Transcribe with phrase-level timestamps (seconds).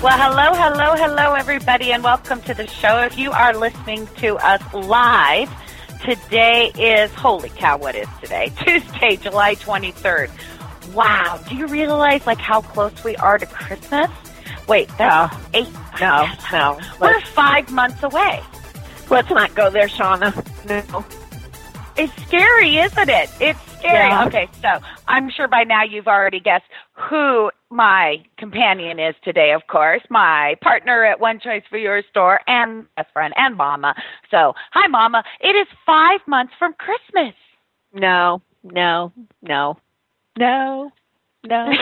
[0.00, 3.00] Well, hello, hello, hello, everybody, and welcome to the show.
[3.00, 5.50] If you are listening to us live,
[6.04, 8.52] today is, holy cow, what is today?
[8.64, 10.30] Tuesday, July 23rd.
[10.94, 14.08] Wow, do you realize like how close we are to Christmas?
[14.68, 15.40] Wait, that's no.
[15.54, 15.68] eight.
[16.00, 16.78] No, no.
[17.00, 18.40] We're five months away.
[19.10, 20.32] let's not go there, Shauna.
[20.64, 21.04] No.
[21.96, 23.30] It's scary, isn't it?
[23.40, 24.08] It's scary.
[24.08, 24.26] Yeah.
[24.26, 24.78] Okay, so
[25.08, 30.56] I'm sure by now you've already guessed who my companion is today, of course, my
[30.62, 33.94] partner at One Choice for Your Store and best friend and mama.
[34.30, 35.22] So, hi, mama.
[35.40, 37.34] It is five months from Christmas.
[37.92, 39.78] No, no, no,
[40.38, 40.90] no,
[41.44, 41.70] no.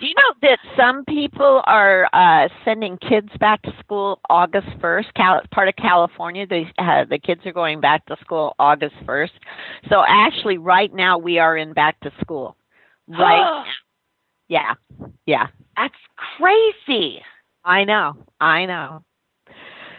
[0.00, 5.14] Do you know that some people are uh, sending kids back to school August 1st?
[5.14, 9.30] Cal- part of California, they, uh, the kids are going back to school August 1st.
[9.88, 12.56] So actually, right now, we are in back to school.
[13.08, 13.64] Right.
[14.52, 14.74] Yeah,
[15.24, 15.46] yeah.
[15.76, 15.94] That's
[16.36, 17.22] crazy.
[17.64, 19.02] I know, I know.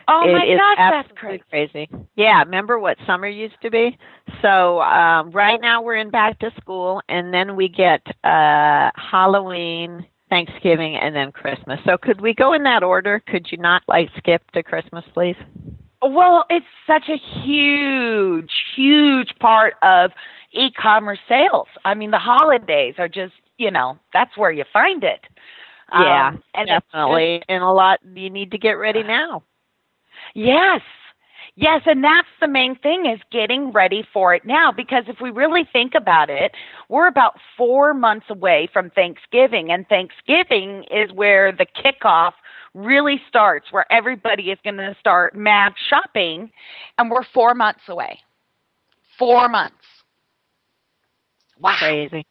[0.07, 1.43] Oh It my is gosh, that's crazy.
[1.49, 1.89] crazy.
[2.15, 3.97] Yeah, remember what summer used to be?
[4.43, 10.05] So um, right now we're in back to school, and then we get uh, Halloween,
[10.29, 11.79] Thanksgiving, and then Christmas.
[11.85, 13.23] So could we go in that order?
[13.27, 15.37] Could you not like skip to Christmas, please?
[16.01, 20.11] Well, it's such a huge, huge part of
[20.51, 21.67] e-commerce sales.
[21.85, 25.27] I mean, the holidays are just, you know, that's where you find it.
[25.97, 27.43] Yeah, Um, and definitely.
[27.49, 29.43] And a lot you need to get ready now.
[30.35, 30.81] Yes.
[31.55, 35.31] Yes, and that's the main thing is getting ready for it now because if we
[35.31, 36.53] really think about it,
[36.89, 42.33] we're about 4 months away from Thanksgiving and Thanksgiving is where the kickoff
[42.73, 46.51] really starts where everybody is going to start mass shopping
[46.97, 48.19] and we're 4 months away.
[49.19, 50.03] 4 months.
[51.59, 51.75] Wow.
[51.79, 52.25] Crazy.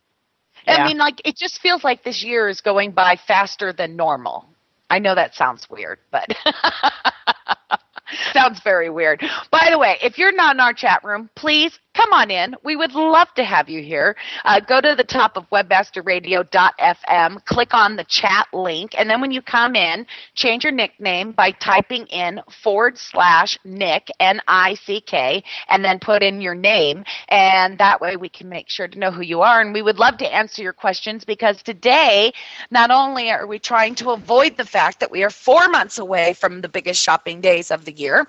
[0.66, 4.46] I mean, like, it just feels like this year is going by faster than normal.
[4.90, 6.34] I know that sounds weird, but
[8.34, 9.22] sounds very weird.
[9.50, 12.54] By the way, if you're not in our chat room, please come on in.
[12.64, 14.16] We would love to have you here.
[14.44, 19.30] Uh, go to the top of webmasterradio.fm, click on the chat link, and then when
[19.30, 25.00] you come in, change your nickname by typing in forward slash Nick, N I C
[25.00, 27.04] K, and then put in your name.
[27.28, 29.60] And that way we can make sure to know who you are.
[29.60, 32.32] And we would love to answer your questions because today,
[32.70, 36.34] not only are we trying to avoid the fact that we are four months away
[36.34, 38.26] from the biggest shopping days of the year,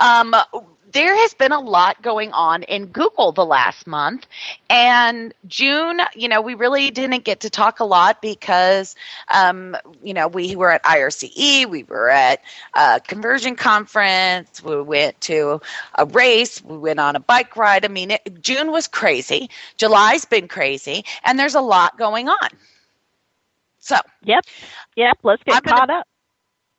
[0.00, 0.34] um,
[0.94, 4.26] there has been a lot going on in Google the last month.
[4.70, 8.96] And June, you know, we really didn't get to talk a lot because,
[9.32, 12.40] um, you know, we were at IRCE, we were at
[12.74, 15.60] a conversion conference, we went to
[15.96, 17.84] a race, we went on a bike ride.
[17.84, 19.50] I mean, it, June was crazy.
[19.76, 22.48] July's been crazy, and there's a lot going on.
[23.78, 24.44] So, Yep.
[24.96, 25.18] Yep.
[25.22, 26.06] Let's get I'm gonna- caught up.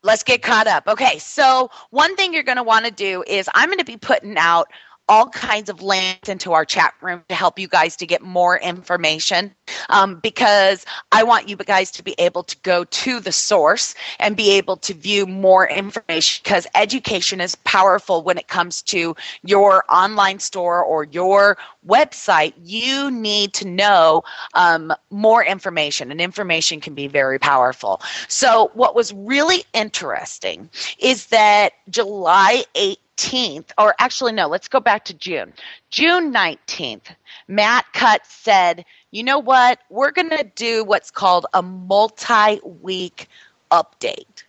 [0.06, 0.88] Let's get caught up.
[0.88, 3.98] Okay, so one thing you're going to want to do is I'm going to be
[3.98, 4.70] putting out
[5.08, 8.58] all kinds of links into our chat room to help you guys to get more
[8.60, 9.54] information
[9.90, 14.36] um, because I want you guys to be able to go to the source and
[14.36, 19.84] be able to view more information because education is powerful when it comes to your
[19.90, 22.54] online store or your website.
[22.64, 24.24] You need to know
[24.56, 28.02] um, more information, and information can be very powerful.
[28.28, 34.80] So, what was really interesting is that July 8th 19th, or actually, no, let's go
[34.80, 35.53] back to June.
[35.90, 37.16] June 19th,
[37.48, 39.80] Matt Cutts said, you know what?
[39.89, 43.28] We're going to do what's called a multi week
[43.72, 44.44] update.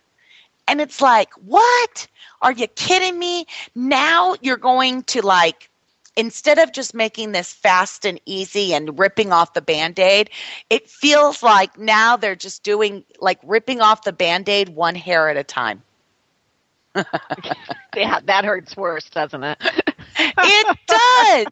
[0.67, 2.07] And it's like, what?
[2.41, 3.45] Are you kidding me?
[3.75, 5.69] Now you're going to like,
[6.15, 10.29] instead of just making this fast and easy and ripping off the band aid,
[10.69, 15.29] it feels like now they're just doing like ripping off the band aid one hair
[15.29, 15.81] at a time.
[17.95, 19.57] Yeah, that hurts worse, doesn't it?
[20.43, 21.47] it does.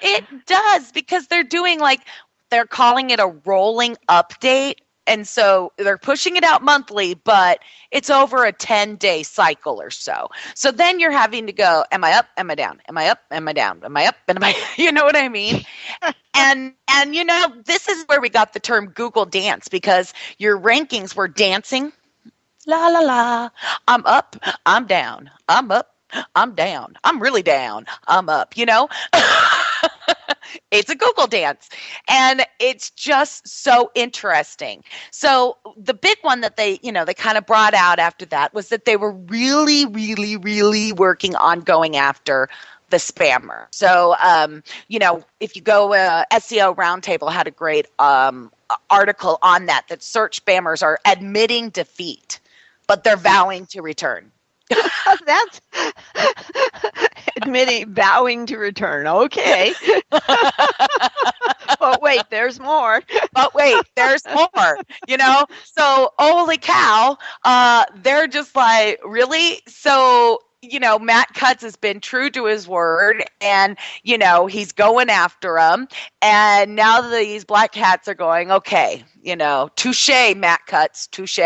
[0.00, 2.00] It does because they're doing like
[2.50, 4.76] they're calling it a rolling update.
[5.08, 7.60] And so they're pushing it out monthly, but
[7.90, 10.28] it's over a 10 day cycle or so.
[10.54, 12.26] So then you're having to go, Am I up?
[12.36, 12.80] Am I down?
[12.88, 13.20] Am I up?
[13.30, 13.82] Am I down?
[13.84, 14.16] Am I up?
[14.28, 15.64] And Am I, you know what I mean?
[16.34, 20.58] and and you know this is where we got the term google dance because your
[20.58, 21.92] rankings were dancing
[22.66, 23.50] la la la.
[23.88, 24.36] I'm up
[24.66, 25.30] i'm down.
[25.48, 25.94] I'm up
[26.34, 26.96] i'm down.
[27.04, 27.86] I'm really down.
[28.08, 28.88] I'm up you know?
[30.70, 31.68] It's a google dance.
[32.08, 34.84] And it's just so interesting.
[35.10, 38.54] So the big one that they you know they kind of brought out after that
[38.54, 42.48] was that they were really really really working on going after
[42.90, 43.66] the spammer.
[43.72, 48.52] So, um, you know, if you go, uh, SEO Roundtable had a great um,
[48.90, 52.38] article on that, that search spammers are admitting defeat,
[52.86, 54.32] but they're vowing to return.
[55.26, 55.60] That's
[57.36, 59.06] admitting, vowing to return.
[59.06, 59.74] Okay.
[60.10, 63.02] but wait, there's more.
[63.32, 64.78] but wait, there's more.
[65.06, 69.60] You know, so holy cow, uh, they're just like, really?
[69.68, 74.72] So you know, Matt Cutts has been true to his word and, you know, he's
[74.72, 75.86] going after him.
[76.22, 81.38] And now these black hats are going, okay, you know, touche, Matt Cutts, touche.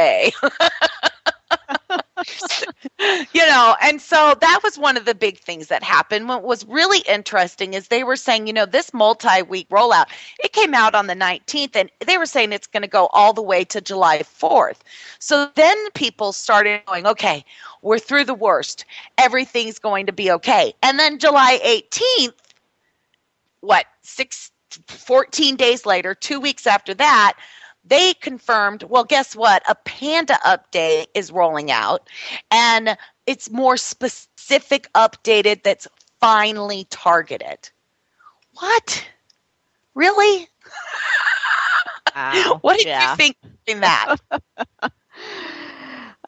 [3.32, 6.28] you know, and so that was one of the big things that happened.
[6.28, 10.06] What was really interesting is they were saying, you know, this multi week rollout,
[10.42, 13.32] it came out on the 19th, and they were saying it's going to go all
[13.32, 14.78] the way to July 4th.
[15.18, 17.44] So then people started going, okay,
[17.82, 18.84] we're through the worst.
[19.18, 20.74] Everything's going to be okay.
[20.82, 22.34] And then July 18th,
[23.60, 24.50] what, six,
[24.86, 27.34] 14 days later, two weeks after that,
[27.84, 29.62] they confirmed, well, guess what?
[29.68, 32.08] A Panda update is rolling out,
[32.50, 32.96] and
[33.26, 35.88] it's more specific, updated, that's
[36.20, 37.70] finally targeted.
[38.54, 39.04] What?
[39.94, 40.48] Really?
[42.14, 42.58] Wow.
[42.60, 43.10] what did yeah.
[43.10, 43.36] you think
[43.66, 44.16] in that?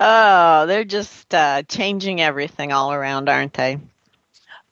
[0.00, 3.78] oh, they're just uh, changing everything all around, aren't they?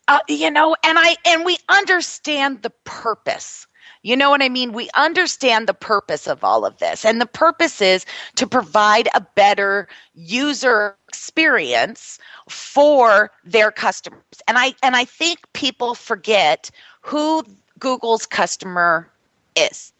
[0.09, 3.69] Uh, you know, and I and we understand the purpose
[4.02, 4.73] you know what I mean?
[4.73, 7.05] We understand the purpose of all of this.
[7.05, 8.06] And the purpose is
[8.37, 12.19] to provide a better user experience
[12.49, 14.23] for their customers.
[14.49, 16.70] And I and I think people forget
[17.02, 17.44] who
[17.79, 19.11] Google's customer
[19.55, 19.93] is.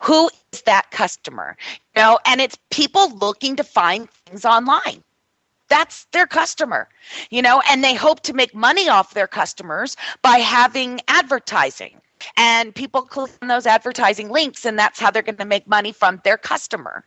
[0.00, 1.56] Who is that customer?
[1.96, 5.02] You know, and it's people looking to find things online
[5.68, 6.88] that's their customer
[7.30, 12.00] you know and they hope to make money off their customers by having advertising
[12.36, 15.92] and people click on those advertising links and that's how they're going to make money
[15.92, 17.04] from their customer.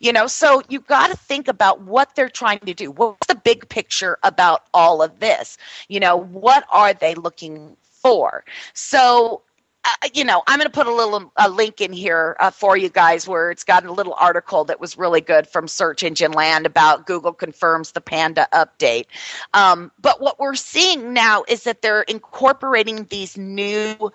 [0.00, 2.90] You know so you got to think about what they're trying to do.
[2.90, 5.58] What's the big picture about all of this?
[5.88, 8.44] You know what are they looking for?
[8.72, 9.42] So
[9.84, 12.76] uh, you know, I'm going to put a little a link in here uh, for
[12.76, 16.32] you guys where it's got a little article that was really good from Search Engine
[16.32, 19.06] Land about Google confirms the Panda update.
[19.54, 24.12] Um, but what we're seeing now is that they're incorporating these new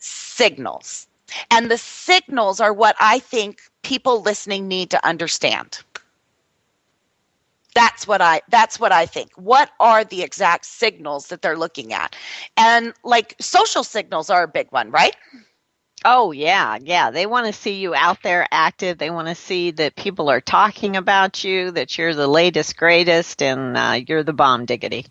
[0.00, 1.06] signals.
[1.50, 5.80] And the signals are what I think people listening need to understand.
[7.72, 9.30] That's what I that's what I think.
[9.36, 12.16] What are the exact signals that they're looking at?
[12.56, 15.14] And like social signals are a big one, right?
[16.04, 17.10] Oh, yeah, yeah.
[17.10, 18.96] They want to see you out there active.
[18.96, 23.42] They want to see that people are talking about you, that you're the latest, greatest,
[23.42, 25.06] and uh, you're the bomb diggity.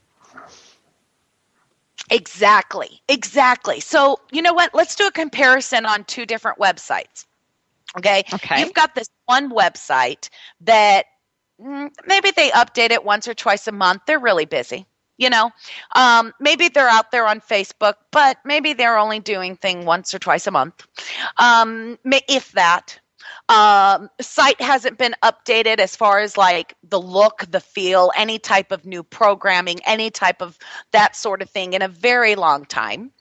[2.10, 3.02] Exactly.
[3.08, 3.80] Exactly.
[3.80, 4.74] So, you know what?
[4.74, 7.26] Let's do a comparison on two different websites.
[7.98, 8.24] Okay.
[8.34, 8.60] Okay.
[8.60, 10.30] You've got this one website
[10.62, 11.06] that
[11.62, 14.04] mm, maybe they update it once or twice a month.
[14.06, 14.86] They're really busy.
[15.18, 15.52] You know,
[15.98, 20.20] um, maybe they're out there on Facebook, but maybe they're only doing thing once or
[20.20, 20.88] twice a month,
[21.38, 22.98] um, if that
[23.50, 28.72] um, site hasn't been updated as far as like the look, the feel, any type
[28.72, 30.58] of new programming, any type of
[30.92, 33.12] that sort of thing in a very long time.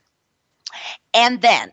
[1.14, 1.72] And then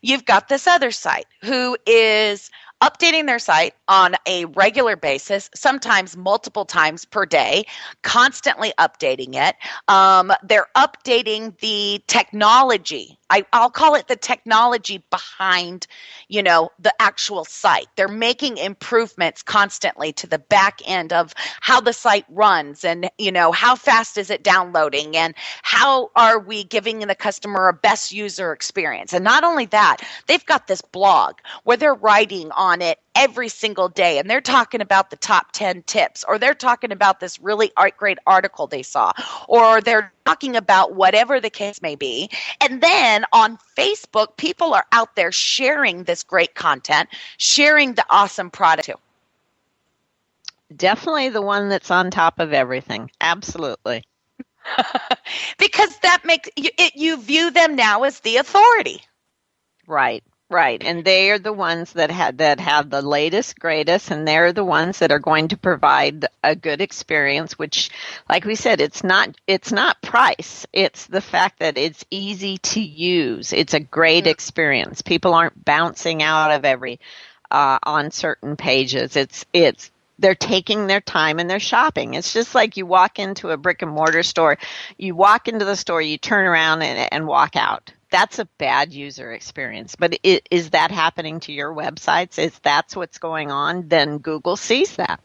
[0.00, 2.50] you've got this other site who is
[2.82, 7.64] updating their site on a regular basis, sometimes multiple times per day,
[8.02, 9.54] constantly updating it.
[9.86, 13.18] Um, they're updating the technology.
[13.30, 15.86] I, I'll call it the technology behind,
[16.28, 17.86] you know, the actual site.
[17.96, 23.32] They're making improvements constantly to the back end of how the site runs and, you
[23.32, 28.12] know, how fast is it downloading and how are we giving the customer a best
[28.12, 29.12] user experience.
[29.12, 33.88] And not only that, they've got this blog where they're writing on it every single
[33.88, 37.70] day and they're talking about the top 10 tips or they're talking about this really
[37.76, 39.12] art, great article they saw
[39.48, 44.86] or they're talking about whatever the case may be and then on facebook people are
[44.92, 48.94] out there sharing this great content sharing the awesome product too
[50.74, 53.10] Definitely the one that's on top of everything.
[53.20, 54.02] Absolutely.
[55.58, 59.02] because that makes you, it, you view them now as the authority
[59.86, 60.22] Right.
[60.52, 64.52] Right, and they are the ones that have that have the latest, greatest, and they're
[64.52, 67.58] the ones that are going to provide a good experience.
[67.58, 67.88] Which,
[68.28, 72.82] like we said, it's not it's not price; it's the fact that it's easy to
[72.82, 73.54] use.
[73.54, 75.00] It's a great experience.
[75.00, 77.00] People aren't bouncing out of every
[77.50, 79.16] uh, on certain pages.
[79.16, 82.12] It's it's they're taking their time and they're shopping.
[82.12, 84.58] It's just like you walk into a brick and mortar store.
[84.98, 88.94] You walk into the store, you turn around and, and walk out that's a bad
[88.94, 89.96] user experience.
[89.96, 92.38] But it, is that happening to your websites?
[92.38, 93.88] Is that's what's going on?
[93.88, 95.20] Then Google sees that.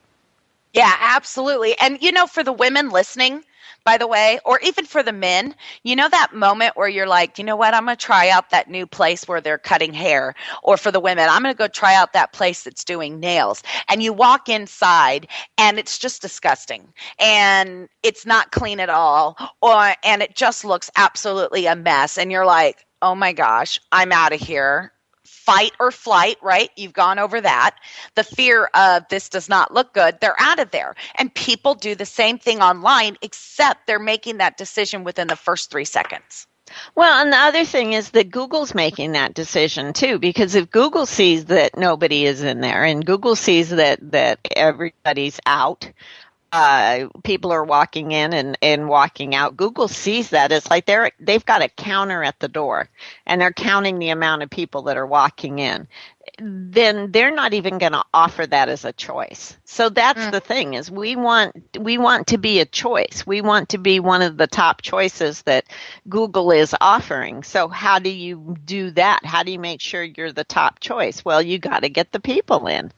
[0.73, 1.75] Yeah, absolutely.
[1.79, 3.43] And you know, for the women listening,
[3.87, 7.37] by the way, or even for the men, you know that moment where you're like,
[7.37, 10.35] you know what, I'm going to try out that new place where they're cutting hair.
[10.61, 13.63] Or for the women, I'm going to go try out that place that's doing nails.
[13.87, 16.93] And you walk inside and it's just disgusting.
[17.17, 19.37] And it's not clean at all.
[19.61, 22.17] Or, and it just looks absolutely a mess.
[22.17, 24.91] And you're like, oh my gosh, I'm out of here
[25.47, 26.69] fight or flight, right?
[26.75, 27.77] You've gone over that.
[28.15, 30.93] The fear of this does not look good, they're out of there.
[31.15, 35.71] And people do the same thing online, except they're making that decision within the first
[35.71, 36.47] three seconds.
[36.95, 41.05] Well, and the other thing is that Google's making that decision too, because if Google
[41.05, 45.89] sees that nobody is in there and Google sees that, that everybody's out,
[46.51, 49.57] uh, people are walking in and, and walking out.
[49.57, 50.51] Google sees that.
[50.51, 52.89] It's like they're they've got a counter at the door,
[53.25, 55.87] and they're counting the amount of people that are walking in
[56.39, 59.57] then they're not even going to offer that as a choice.
[59.65, 60.31] So that's mm.
[60.31, 63.23] the thing is we want we want to be a choice.
[63.25, 65.65] We want to be one of the top choices that
[66.07, 67.43] Google is offering.
[67.43, 69.25] So how do you do that?
[69.25, 71.23] How do you make sure you're the top choice?
[71.25, 72.91] Well, you got to get the people in.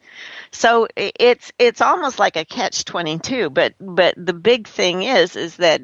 [0.51, 5.55] So it's it's almost like a catch 22, but but the big thing is is
[5.57, 5.81] that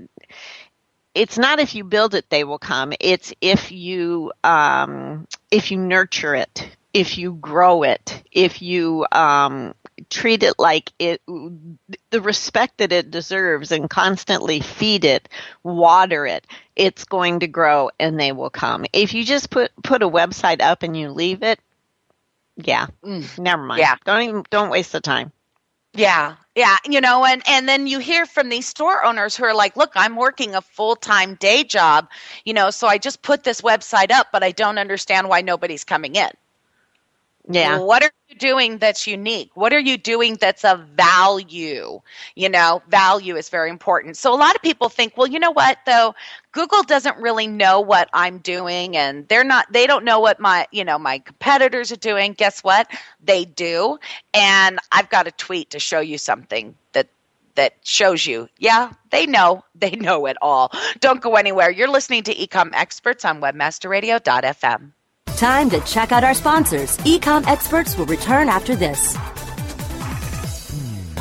[1.13, 2.93] it's not if you build it they will come.
[2.99, 9.75] It's if you um, if you nurture it if you grow it, if you um,
[10.09, 15.27] treat it like it, the respect that it deserves, and constantly feed it,
[15.61, 16.47] water it,
[16.77, 18.85] it's going to grow, and they will come.
[18.93, 21.59] If you just put put a website up and you leave it,
[22.55, 23.37] yeah, mm.
[23.37, 23.81] never mind.
[23.81, 25.33] Yeah, don't even don't waste the time.
[25.93, 26.35] Yeah.
[26.55, 29.75] Yeah, you know, and and then you hear from these store owners who are like,
[29.75, 32.07] "Look, I'm working a full-time day job,
[32.45, 35.83] you know, so I just put this website up, but I don't understand why nobody's
[35.83, 36.31] coming in."
[37.47, 37.77] Yeah.
[37.77, 39.51] What are you doing that's unique?
[39.53, 42.01] What are you doing that's of value?
[42.35, 44.17] You know, value is very important.
[44.17, 46.15] So a lot of people think, well, you know what though?
[46.53, 50.65] Google doesn't really know what I'm doing and they're not they don't know what my,
[50.71, 52.33] you know, my competitors are doing.
[52.33, 52.89] Guess what?
[53.23, 53.99] They do.
[54.33, 57.07] And I've got a tweet to show you something that
[57.55, 60.71] that shows you, yeah, they know, they know it all.
[60.99, 61.69] Don't go anywhere.
[61.69, 64.93] You're listening to Ecom Experts on webmasterradio.fm.
[65.37, 66.95] Time to check out our sponsors.
[66.99, 69.17] Ecom experts will return after this.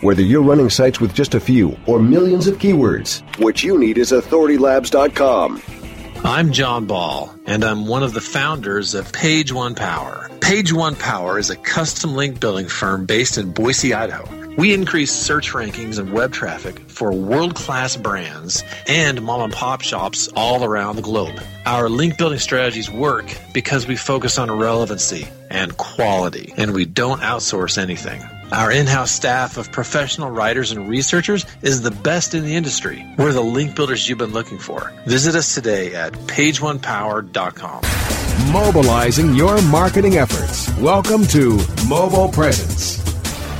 [0.00, 3.98] Whether you're running sites with just a few or millions of keywords, what you need
[3.98, 5.60] is authoritylabs.com.
[6.22, 10.30] I'm John Ball, and I'm one of the founders of Page One Power.
[10.40, 14.24] Page One Power is a custom link building firm based in Boise, Idaho.
[14.56, 19.80] We increase search rankings and web traffic for world class brands and mom and pop
[19.80, 21.40] shops all around the globe.
[21.66, 27.20] Our link building strategies work because we focus on relevancy and quality, and we don't
[27.20, 28.22] outsource anything.
[28.50, 33.04] Our in house staff of professional writers and researchers is the best in the industry.
[33.18, 34.90] We're the link builders you've been looking for.
[35.04, 37.82] Visit us today at pageonepower.com.
[38.50, 40.74] Mobilizing your marketing efforts.
[40.78, 42.96] Welcome to Mobile Presence.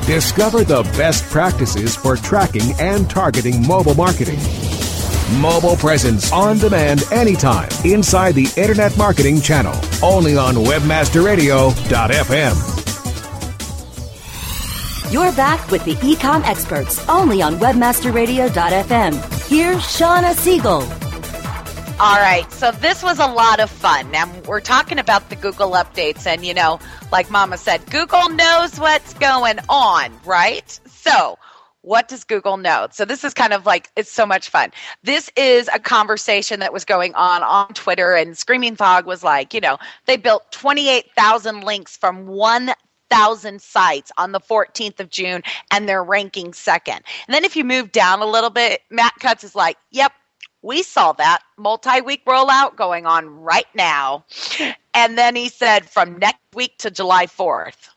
[0.07, 4.41] Discover the best practices for tracking and targeting mobile marketing.
[5.39, 9.79] Mobile Presence on demand anytime inside the Internet Marketing Channel.
[10.03, 12.78] Only on WebmasterRadio.fm.
[15.11, 19.49] You're back with the Ecom Experts only on WebmasterRadio.fm.
[19.49, 20.83] Here's Shauna Siegel.
[21.99, 24.11] All right, so this was a lot of fun.
[24.11, 26.79] Now we're talking about the Google updates, and you know,
[27.11, 30.79] like Mama said, Google knows what's going on, right?
[30.87, 31.39] So,
[31.81, 32.89] what does Google know?
[32.91, 34.73] So this is kind of like it's so much fun.
[35.05, 39.55] This is a conversation that was going on on Twitter, and Screaming Frog was like,
[39.55, 42.75] you know, they built 28,000 links from one
[43.11, 47.01] thousand sites on the 14th of June, and they're ranking second.
[47.27, 50.13] And then if you move down a little bit, Matt Cutts is like, "Yep,
[50.63, 54.25] we saw that multi-week rollout going on right now."
[54.95, 57.91] And then he said, "From next week to July 4th."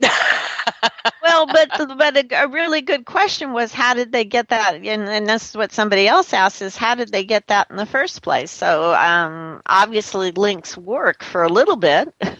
[0.00, 4.74] well, but but a, a, really good question was how did they get that?
[4.74, 7.76] And, and this is what somebody else asked: is how did they get that in
[7.76, 8.50] the first place?
[8.50, 12.14] So um, obviously, links work for a little bit.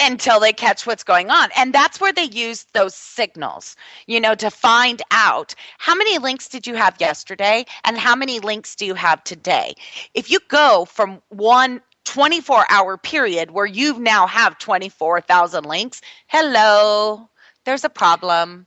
[0.00, 1.50] until they catch what's going on.
[1.56, 6.48] And that's where they use those signals, you know, to find out how many links
[6.48, 9.74] did you have yesterday and how many links do you have today.
[10.14, 17.28] If you go from one 24 hour period where you now have 24,000 links, hello,
[17.64, 18.66] there's a problem.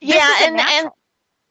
[0.00, 0.90] This yeah, and, and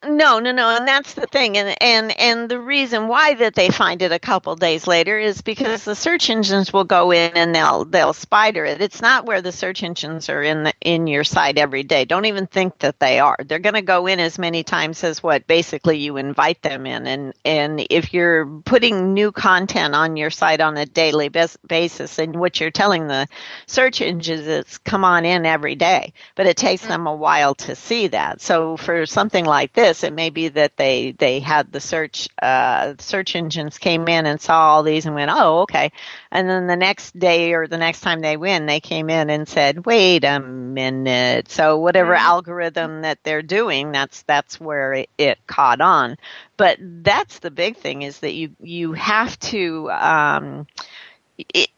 [0.06, 3.70] no, no, no, and that's the thing, and and and the reason why that they
[3.70, 7.56] find it a couple days later is because the search engines will go in and
[7.56, 8.80] they'll they'll spider it.
[8.80, 12.06] It's not where the search engines are in the, in your site every day.
[12.06, 13.38] Don't even think that they are.
[13.44, 17.08] They're going to go in as many times as what basically you invite them in,
[17.08, 22.36] and and if you're putting new content on your site on a daily basis, and
[22.36, 23.28] what you're telling the
[23.66, 26.90] search engines is come on in every day, but it takes mm.
[26.90, 28.42] them a while to see that.
[28.42, 30.04] So for something like this this.
[30.04, 34.40] It may be that they they had the search uh, search engines came in and
[34.40, 35.92] saw all these and went, oh, okay.
[36.32, 39.48] And then the next day or the next time they win, they came in and
[39.48, 41.50] said, wait a minute.
[41.50, 42.26] So whatever mm-hmm.
[42.26, 46.18] algorithm that they're doing, that's that's where it, it, caught on.
[46.58, 49.90] But that's the big thing is that you you have to.
[49.92, 50.68] Um,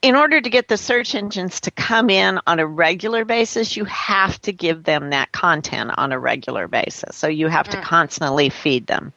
[0.01, 3.83] in order to get the search engines to come in on a regular basis, you
[3.85, 7.15] have to give them that content on a regular basis.
[7.15, 7.71] So you have mm.
[7.71, 9.11] to constantly feed them.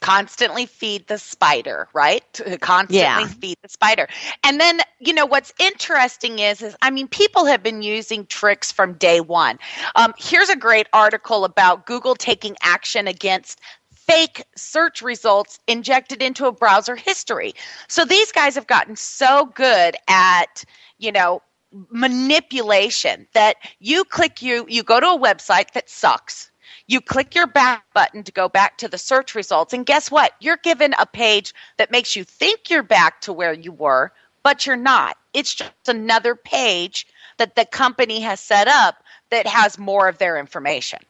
[0.00, 2.22] Constantly feed the spider, right?
[2.60, 3.26] Constantly yeah.
[3.26, 4.06] feed the spider.
[4.44, 8.70] And then, you know, what's interesting is, is I mean, people have been using tricks
[8.70, 9.58] from day one.
[9.94, 13.58] Um, here's a great article about Google taking action against
[14.06, 17.54] fake search results injected into a browser history.
[17.88, 20.64] So these guys have gotten so good at,
[20.98, 21.42] you know,
[21.90, 26.50] manipulation that you click you you go to a website that sucks.
[26.88, 30.32] You click your back button to go back to the search results and guess what?
[30.40, 34.12] You're given a page that makes you think you're back to where you were,
[34.44, 35.16] but you're not.
[35.34, 37.06] It's just another page
[37.38, 41.00] that the company has set up that has more of their information.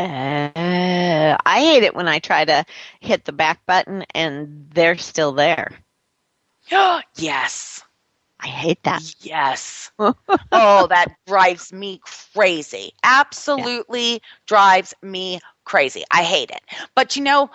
[0.00, 2.64] Uh, I hate it when I try to
[3.00, 5.72] hit the back button and they're still there.
[7.16, 7.82] yes.
[8.42, 9.02] I hate that.
[9.20, 9.90] Yes.
[9.98, 12.00] oh, that drives me
[12.32, 12.92] crazy.
[13.02, 14.18] Absolutely yeah.
[14.46, 16.04] drives me crazy.
[16.10, 16.62] I hate it.
[16.94, 17.50] But you know,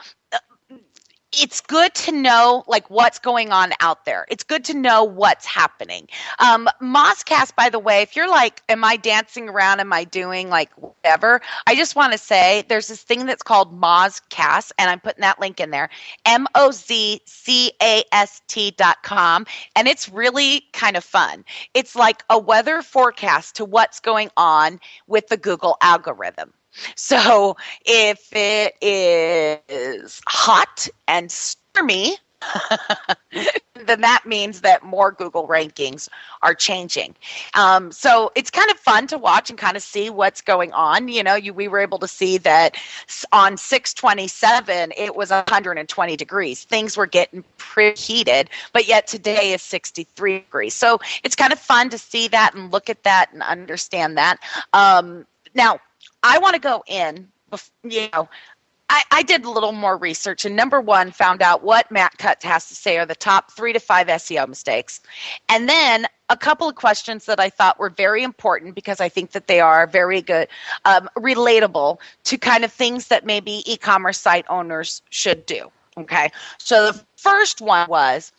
[1.38, 4.26] it's good to know like what's going on out there.
[4.30, 6.08] It's good to know what's happening.
[6.40, 9.80] Um, Mozcast, by the way, if you're like, am I dancing around?
[9.80, 11.42] Am I doing like whatever?
[11.68, 15.40] I just want to say there's this thing that's called Mozcast, and I'm putting that
[15.40, 15.90] link in there.
[16.26, 19.46] M O Z C A S T dot com,
[19.76, 21.44] and it's really kind of fun.
[21.74, 26.54] It's like a weather forecast to what's going on with the Google algorithm.
[26.96, 32.18] So if it is hot and stormy,
[33.86, 36.08] then that means that more Google rankings
[36.42, 37.16] are changing.
[37.54, 41.08] Um, so it's kind of fun to watch and kind of see what's going on.
[41.08, 42.76] You know, you, we were able to see that
[43.32, 46.64] on 627 it was 120 degrees.
[46.64, 50.74] Things were getting pretty heated, but yet today is 63 degrees.
[50.74, 54.38] So it's kind of fun to see that and look at that and understand that.
[54.74, 55.80] Um, now,
[56.26, 57.28] I want to go in,
[57.84, 58.28] you know,
[58.90, 62.44] I, I, did a little more research and number one found out what Matt Cutts
[62.44, 65.02] has to say are the top three to five SEO mistakes.
[65.50, 69.32] And then a couple of questions that I thought were very important because I think
[69.32, 70.48] that they are very good,
[70.86, 75.72] um, relatable to kind of things that maybe e commerce site owners should do.
[75.96, 76.32] Okay.
[76.58, 78.32] So the first one was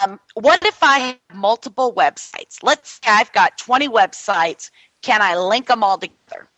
[0.00, 2.62] um, what if I have multiple websites?
[2.62, 4.70] Let's say I've got 20 websites.
[5.02, 6.48] Can I link them all together?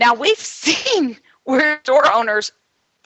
[0.00, 2.50] Now, we've seen where store owners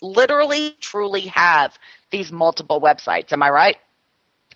[0.00, 1.76] literally truly have
[2.10, 3.32] these multiple websites.
[3.32, 3.76] Am I right?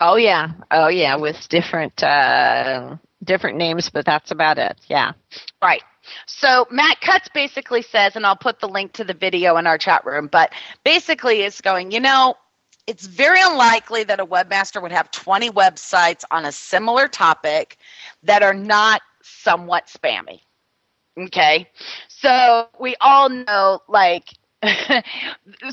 [0.00, 4.78] Oh yeah, oh yeah, with different uh, different names, but that's about it.
[4.86, 5.12] Yeah,
[5.60, 5.82] right.
[6.26, 9.76] So Matt Cutts basically says, and I'll put the link to the video in our
[9.76, 10.52] chat room, but
[10.84, 12.36] basically it's going, you know,
[12.86, 17.76] it's very unlikely that a webmaster would have 20 websites on a similar topic
[18.22, 20.40] that are not somewhat spammy.
[21.18, 21.68] Okay.
[22.08, 24.28] So we all know like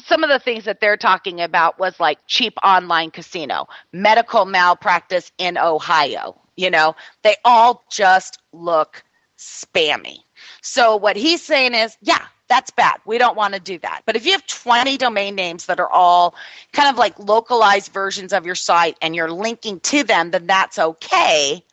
[0.06, 5.32] some of the things that they're talking about was like cheap online casino, medical malpractice
[5.38, 6.40] in Ohio.
[6.56, 9.04] You know, they all just look
[9.38, 10.18] spammy.
[10.62, 13.00] So what he's saying is, yeah, that's bad.
[13.06, 14.02] We don't want to do that.
[14.06, 16.36] But if you have 20 domain names that are all
[16.74, 20.78] kind of like localized versions of your site and you're linking to them, then that's
[20.78, 21.64] okay.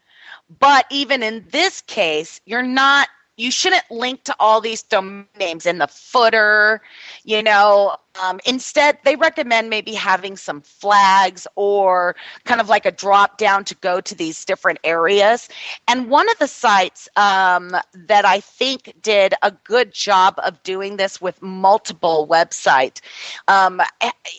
[0.58, 3.08] But even in this case, you're not
[3.42, 6.80] you shouldn't link to all these domain names in the footer
[7.24, 12.92] you know um, instead they recommend maybe having some flags or kind of like a
[12.92, 15.48] drop down to go to these different areas.
[15.88, 20.96] And one of the sites um, that i think did a good job of doing
[20.96, 23.00] this with multiple website
[23.48, 23.80] um,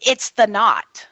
[0.05, 1.07] it's the knot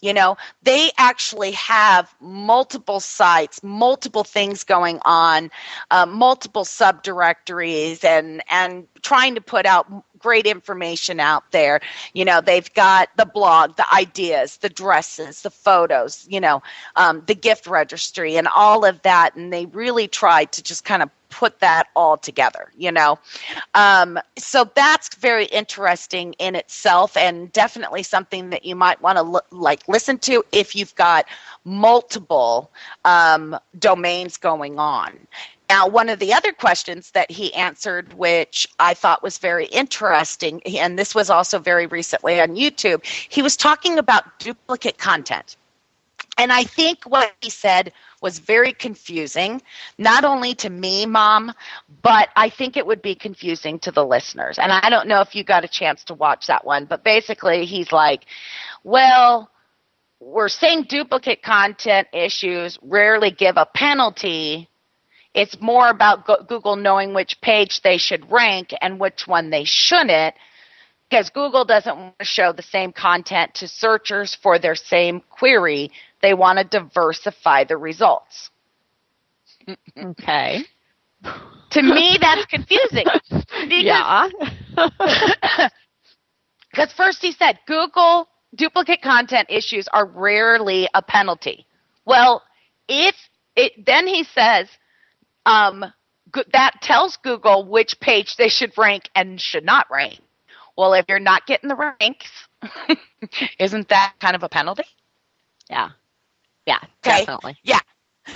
[0.00, 5.50] you know, they actually have multiple sites, multiple things going on,
[5.90, 9.86] uh, multiple subdirectories, and and trying to put out
[10.18, 11.80] great information out there.
[12.12, 16.62] You know, they've got the blog, the ideas, the dresses, the photos, you know,
[16.96, 19.34] um, the gift registry, and all of that.
[19.36, 23.18] And they really tried to just kind of put that all together, you know.
[23.74, 29.42] Um, so that's very interesting in itself, and definitely something that you might want to
[29.54, 31.26] like listen to if you've got
[31.64, 32.70] multiple
[33.04, 35.18] um, domains going on.
[35.70, 40.62] Now, one of the other questions that he answered, which I thought was very interesting,
[40.62, 45.56] and this was also very recently on YouTube, he was talking about duplicate content.
[46.38, 49.60] And I think what he said was very confusing,
[49.98, 51.52] not only to me, Mom,
[52.02, 54.58] but I think it would be confusing to the listeners.
[54.58, 57.64] And I don't know if you got a chance to watch that one, but basically
[57.64, 58.24] he's like,
[58.84, 59.50] well,
[60.20, 64.68] we're saying duplicate content issues rarely give a penalty.
[65.38, 70.34] It's more about Google knowing which page they should rank and which one they shouldn't
[71.08, 75.92] because Google doesn't want to show the same content to searchers for their same query
[76.22, 78.50] they want to diversify the results.
[79.96, 80.64] Okay.
[81.70, 83.06] to me, that's confusing.
[83.68, 84.28] yeah.
[86.70, 91.64] Because first he said Google duplicate content issues are rarely a penalty.
[92.04, 92.42] Well,
[92.88, 93.14] if
[93.54, 94.68] it then he says
[95.48, 95.84] um,
[96.52, 100.20] that tells Google which page they should rank and should not rank.
[100.76, 102.30] Well, if you're not getting the ranks,
[103.58, 104.84] isn't that kind of a penalty?
[105.70, 105.90] Yeah.
[106.66, 107.20] Yeah, okay.
[107.20, 107.56] definitely.
[107.62, 107.80] Yeah.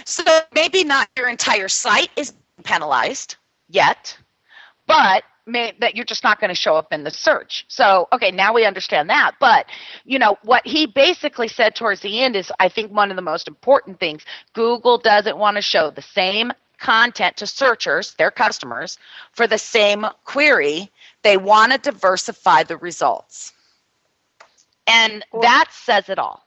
[0.06, 2.32] So maybe not your entire site is
[2.64, 3.36] penalized
[3.68, 4.16] yet,
[4.86, 7.66] but may, that you're just not going to show up in the search.
[7.68, 9.32] So, okay, now we understand that.
[9.38, 9.66] But,
[10.04, 13.22] you know, what he basically said towards the end is I think one of the
[13.22, 18.98] most important things Google doesn't want to show the same content to searchers, their customers,
[19.32, 20.90] for the same query.
[21.22, 23.52] They want to diversify the results.
[24.88, 26.44] And that says it all.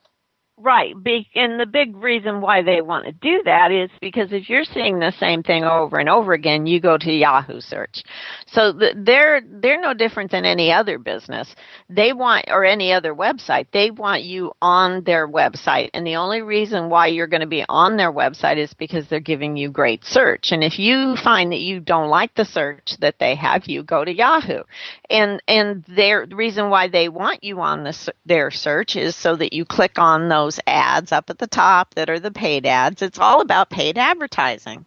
[0.57, 0.95] Right.
[1.35, 4.99] And the big reason why they want to do that is because if you're seeing
[4.99, 8.03] the same thing over and over again, you go to Yahoo search.
[8.47, 11.53] So the, they're they're no different than any other business.
[11.89, 13.67] They want or any other website.
[13.73, 17.65] They want you on their website, and the only reason why you're going to be
[17.67, 20.53] on their website is because they're giving you great search.
[20.53, 24.05] And if you find that you don't like the search that they have, you go
[24.05, 24.63] to Yahoo.
[25.09, 29.35] And and their the reason why they want you on the, their search is so
[29.35, 32.67] that you click on those those ads up at the top that are the paid
[32.67, 33.01] ads.
[33.01, 34.85] It's all about paid advertising.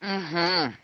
[0.00, 0.76] Mhm.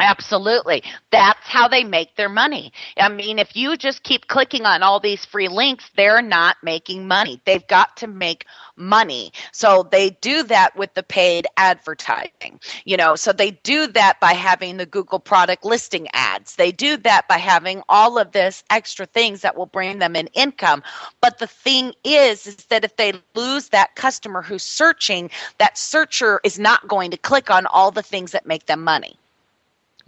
[0.00, 0.82] Absolutely.
[1.10, 2.72] That's how they make their money.
[2.96, 7.06] I mean, if you just keep clicking on all these free links, they're not making
[7.06, 7.40] money.
[7.44, 9.32] They've got to make money.
[9.52, 12.60] So they do that with the paid advertising.
[12.84, 16.56] You know, so they do that by having the Google product listing ads.
[16.56, 20.28] They do that by having all of this extra things that will bring them an
[20.28, 20.82] income.
[21.20, 26.40] But the thing is is that if they lose that customer who's searching, that searcher
[26.42, 29.18] is not going to click on all the things that make them money.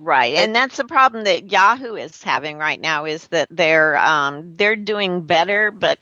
[0.05, 4.57] Right, and that's the problem that Yahoo is having right now is that they're um,
[4.57, 6.01] they're doing better, but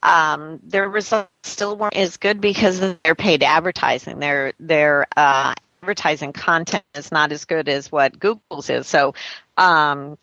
[0.00, 4.20] um, their results still weren't as good because of their paid advertising.
[4.20, 8.86] Their their uh, advertising content is not as good as what Google's is.
[8.86, 9.14] So
[9.56, 10.18] um,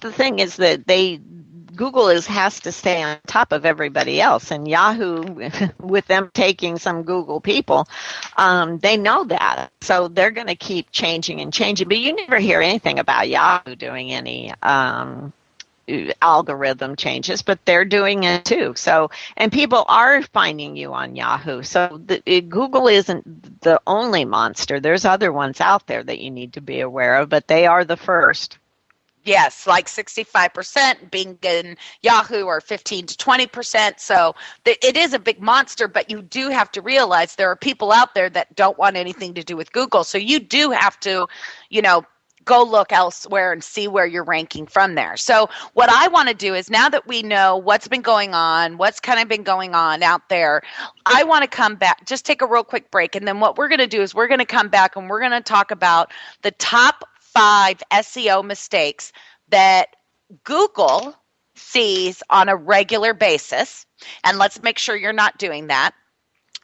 [0.00, 1.20] the thing is that they
[1.74, 6.78] Google is has to stay on top of everybody else, and Yahoo, with them taking
[6.78, 7.88] some Google people,
[8.36, 11.88] um, they know that, so they're going to keep changing and changing.
[11.88, 15.32] But you never hear anything about Yahoo doing any um,
[16.22, 18.74] algorithm changes, but they're doing it too.
[18.76, 21.62] So, and people are finding you on Yahoo.
[21.62, 24.80] So, the, it, Google isn't the only monster.
[24.80, 27.84] There's other ones out there that you need to be aware of, but they are
[27.84, 28.58] the first.
[29.24, 33.98] Yes, like 65%, Bing and Yahoo are 15 to 20%.
[33.98, 34.34] So
[34.66, 38.14] it is a big monster, but you do have to realize there are people out
[38.14, 40.04] there that don't want anything to do with Google.
[40.04, 41.26] So you do have to,
[41.70, 42.04] you know,
[42.44, 45.16] go look elsewhere and see where you're ranking from there.
[45.16, 48.76] So, what I want to do is now that we know what's been going on,
[48.76, 50.62] what's kind of been going on out there,
[51.06, 53.14] I want to come back, just take a real quick break.
[53.14, 55.20] And then what we're going to do is we're going to come back and we're
[55.20, 59.12] going to talk about the top five SEO mistakes
[59.48, 59.96] that
[60.44, 61.14] Google
[61.54, 63.86] sees on a regular basis.
[64.24, 65.92] And let's make sure you're not doing that.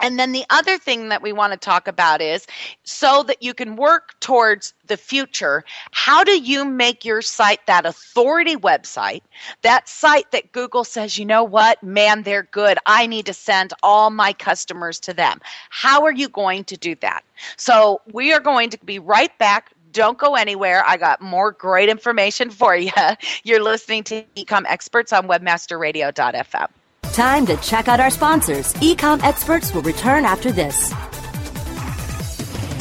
[0.03, 2.47] And then the other thing that we want to talk about is
[2.85, 7.85] so that you can work towards the future, how do you make your site that
[7.85, 9.21] authority website,
[9.63, 12.79] that site that Google says, you know what, man, they're good.
[12.87, 15.41] I need to send all my customers to them.
[15.69, 17.23] How are you going to do that?
[17.57, 19.73] So we are going to be right back.
[19.93, 20.85] Don't go anywhere.
[20.87, 22.93] I got more great information for you.
[23.45, 26.69] You're listening to Ecom Experts on WebmasterRadio.fm.
[27.13, 28.73] Time to check out our sponsors.
[28.75, 30.93] Ecom Experts will return after this.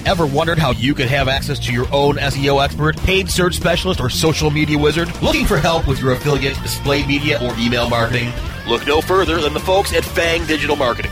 [0.06, 4.00] Ever wondered how you could have access to your own SEO expert, paid search specialist,
[4.00, 5.10] or social media wizard?
[5.22, 8.32] Looking for help with your affiliate, display media, or email marketing?
[8.68, 11.12] Look no further than the folks at Fang Digital Marketing.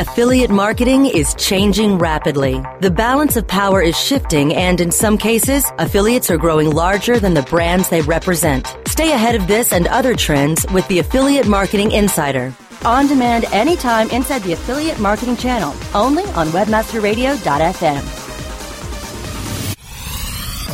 [0.00, 2.62] Affiliate marketing is changing rapidly.
[2.80, 7.34] The balance of power is shifting, and in some cases, affiliates are growing larger than
[7.34, 8.74] the brands they represent.
[8.86, 12.54] Stay ahead of this and other trends with the Affiliate Marketing Insider.
[12.82, 18.02] On demand anytime inside the Affiliate Marketing channel, only on WebmasterRadio.fm.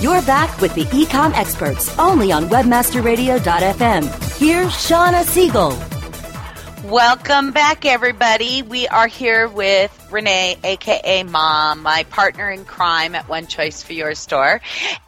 [0.01, 4.39] You're back with the Ecom Experts, only on WebmasterRadio.fm.
[4.39, 5.77] Here's Shauna Siegel.
[6.91, 8.63] Welcome back, everybody.
[8.63, 13.93] We are here with Renee, aka Mom, my partner in crime at One Choice for
[13.93, 14.61] Your Store.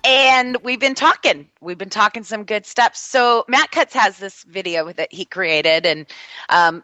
[0.03, 1.49] And we've been talking.
[1.61, 2.97] We've been talking some good stuff.
[2.97, 6.07] So, Matt Cutts has this video that he created, and
[6.49, 6.83] um,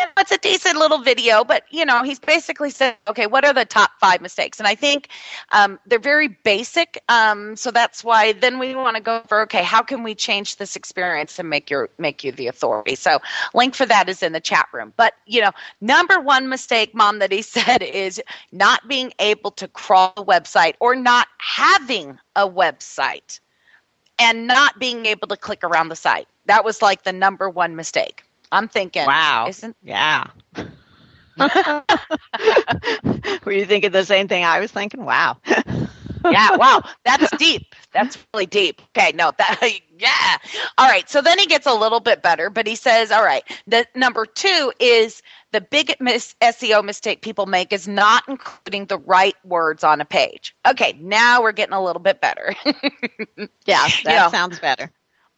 [0.00, 3.52] know, it's a decent little video, but you know, he's basically said, okay, what are
[3.52, 4.58] the top five mistakes?
[4.58, 5.08] And I think
[5.52, 7.02] um, they're very basic.
[7.08, 10.56] Um, so that's why then we want to go for okay, how can we change
[10.56, 12.94] this experience and make your make you the authority?
[12.94, 13.18] So
[13.54, 14.92] link for that is in the chat room.
[14.96, 18.20] But you know, number one mistake, mom, that he said is
[18.52, 23.40] not being able to crawl a website or not having a website
[24.18, 26.28] and not being able to click around the site.
[26.46, 28.22] That was like the number one mistake.
[28.52, 30.26] I'm thinking, wow, isn't yeah.
[33.44, 35.04] Were you thinking the same thing I was thinking?
[35.04, 35.38] Wow.
[36.24, 37.74] yeah, wow, that's deep.
[37.92, 38.80] That's really deep.
[38.96, 39.60] Okay, no, that
[39.98, 40.38] yeah.
[40.78, 43.44] All right, so then he gets a little bit better, but he says, all right,
[43.66, 48.98] the number 2 is the big mis- SEO mistake people make is not including the
[48.98, 50.54] right words on a page.
[50.68, 52.54] Okay, now we're getting a little bit better.
[53.66, 54.90] yeah, that you know, sounds better.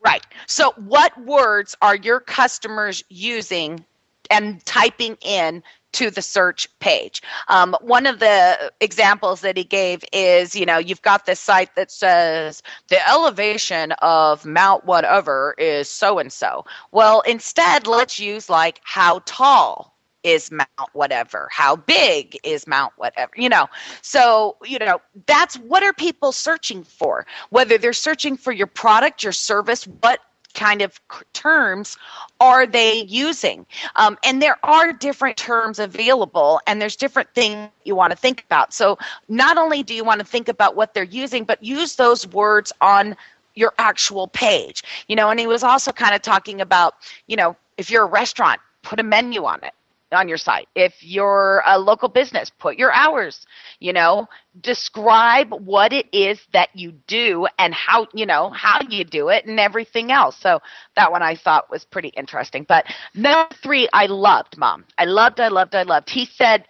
[0.04, 0.24] Right.
[0.46, 3.84] So, what words are your customers using
[4.30, 7.20] and typing in to the search page?
[7.48, 11.74] Um, one of the examples that he gave is you know, you've got this site
[11.74, 16.64] that says the elevation of Mount whatever is so and so.
[16.92, 21.48] Well, instead, let's use like how tall is Mount whatever?
[21.50, 23.33] How big is Mount whatever?
[23.37, 23.68] You know,
[24.02, 27.26] so, you know, that's what are people searching for?
[27.50, 30.20] Whether they're searching for your product, your service, what
[30.54, 31.00] kind of
[31.35, 31.96] terms
[32.40, 33.64] are they using?
[33.96, 38.44] Um, and there are different terms available, and there's different things you want to think
[38.44, 38.72] about.
[38.72, 42.26] So, not only do you want to think about what they're using, but use those
[42.26, 43.16] words on
[43.54, 44.83] your actual page.
[45.09, 46.94] You know, and he was also kind of talking about,
[47.26, 49.72] you know, if you're a restaurant, put a menu on it
[50.12, 50.68] on your site.
[50.75, 53.47] If you're a local business, put your hours,
[53.81, 54.27] you know,
[54.61, 59.47] describe what it is that you do and how, you know, how you do it
[59.47, 60.37] and everything else.
[60.40, 60.61] So
[60.97, 62.64] that one I thought was pretty interesting.
[62.68, 64.85] But number three, I loved, Mom.
[64.97, 66.11] I loved, I loved, I loved.
[66.11, 66.66] He said,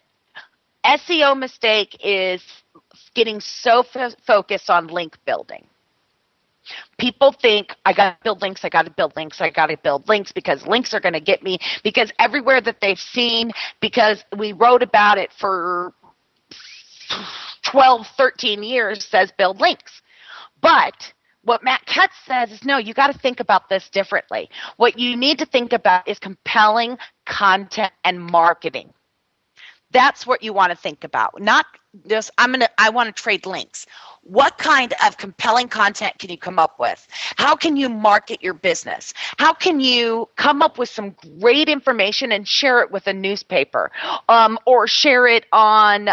[0.85, 2.42] SEO mistake is
[3.14, 5.66] getting so f- focused on link building
[6.98, 9.76] people think I got to build links, I got to build links, I got to
[9.76, 14.24] build links because links are going to get me because everywhere that they've seen because
[14.37, 15.94] we wrote about it for
[17.64, 20.02] 12, 13 years says build links.
[20.61, 24.50] But what Matt Cutts says is no, you got to think about this differently.
[24.76, 28.92] What you need to think about is compelling content and marketing.
[29.90, 31.40] That's what you want to think about.
[31.40, 31.66] Not
[32.06, 33.87] just I'm to I want to trade links
[34.28, 37.06] what kind of compelling content can you come up with?
[37.37, 39.14] How can you market your business?
[39.38, 43.90] How can you come up with some great information and share it with a newspaper
[44.28, 46.11] um, or share it on,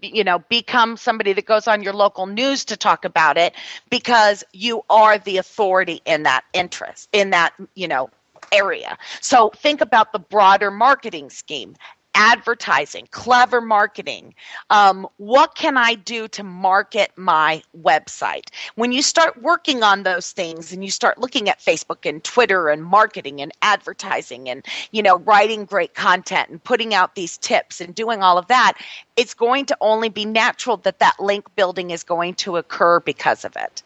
[0.00, 3.54] you know, become somebody that goes on your local news to talk about it
[3.90, 8.08] because you are the authority in that interest, in that, you know,
[8.52, 8.96] area.
[9.20, 11.74] So think about the broader marketing scheme
[12.16, 14.34] advertising, clever marketing.
[14.70, 18.48] Um, what can I do to market my website?
[18.74, 22.70] When you start working on those things and you start looking at Facebook and Twitter
[22.70, 27.80] and marketing and advertising and you know writing great content and putting out these tips
[27.80, 28.78] and doing all of that,
[29.16, 33.44] it's going to only be natural that that link building is going to occur because
[33.44, 33.82] of it.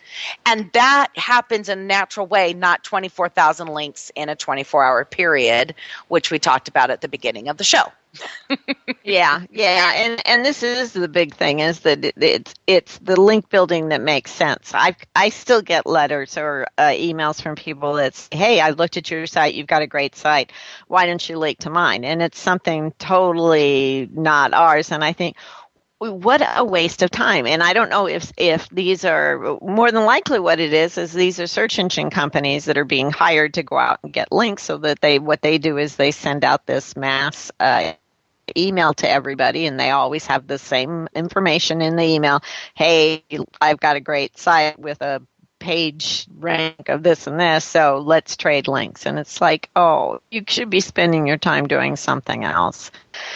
[0.47, 5.75] And that happens in a natural way, not 24,000 links in a 24 hour period,
[6.09, 7.91] which we talked about at the beginning of the show
[9.05, 13.21] yeah, yeah, and and this is the big thing is that it, it's it's the
[13.21, 14.73] link building that makes sense.
[14.75, 18.97] I I still get letters or uh, emails from people that say, "Hey, I looked
[18.97, 19.55] at your site.
[19.55, 20.53] You've got a great site.
[20.89, 24.91] Why don't you link to mine?" And it's something totally not ours.
[24.91, 25.37] And I think
[26.01, 30.07] what a waste of time and i don't know if if these are more than
[30.07, 33.63] likely what it is is these are search engine companies that are being hired to
[33.63, 36.65] go out and get links so that they what they do is they send out
[36.65, 37.93] this mass uh,
[38.57, 42.41] email to everybody and they always have the same information in the email
[42.75, 43.25] hey
[43.61, 45.23] i've got a great site with a
[45.61, 49.07] page rank of this and this, so let's trade links.
[49.07, 52.91] And it's like, oh, you should be spending your time doing something else.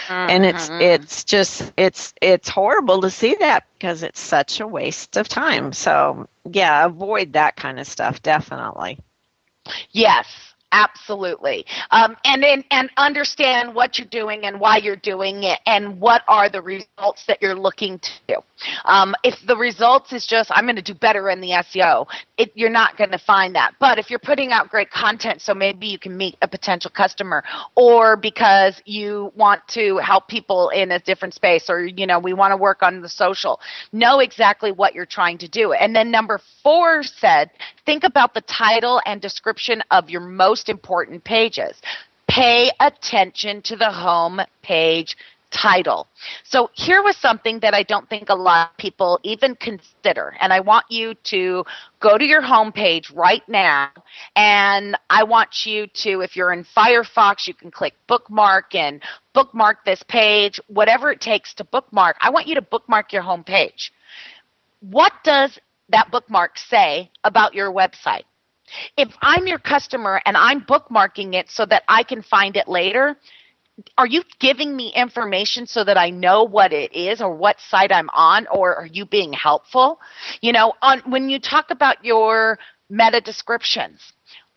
[0.08, 0.30] Mm-hmm.
[0.30, 0.80] And it's mm-hmm.
[0.80, 5.72] it's just it's it's horrible to see that because it's such a waste of time.
[5.72, 8.98] So yeah, avoid that kind of stuff definitely.
[9.92, 10.26] Yes,
[10.74, 11.64] Absolutely.
[11.92, 16.22] Um, and then and understand what you're doing and why you're doing it and what
[16.26, 18.34] are the results that you're looking to do.
[18.84, 22.06] Um, if the results is just I'm going to do better in the SEO,
[22.36, 23.74] it, you're not going to find that.
[23.78, 27.44] But if you're putting out great content, so maybe you can meet a potential customer,
[27.76, 32.32] or because you want to help people in a different space, or you know, we
[32.32, 33.60] want to work on the social.
[33.92, 35.72] Know exactly what you're trying to do.
[35.72, 37.50] And then number four said,
[37.86, 41.80] think about the title and description of your most important pages.
[42.28, 45.16] Pay attention to the home page
[45.54, 46.08] title.
[46.42, 50.34] So here was something that I don't think a lot of people even consider.
[50.40, 51.64] And I want you to
[52.00, 53.90] go to your homepage right now.
[54.34, 59.00] And I want you to, if you're in Firefox, you can click bookmark and
[59.32, 62.16] bookmark this page, whatever it takes to bookmark.
[62.20, 63.90] I want you to bookmark your homepage.
[64.80, 65.56] What does
[65.90, 68.24] that bookmark say about your website?
[68.96, 73.16] If I'm your customer and I'm bookmarking it so that I can find it later,
[73.98, 77.92] are you giving me information so that I know what it is or what site
[77.92, 80.00] I'm on or are you being helpful?
[80.40, 82.58] You know, on when you talk about your
[82.88, 84.00] meta descriptions,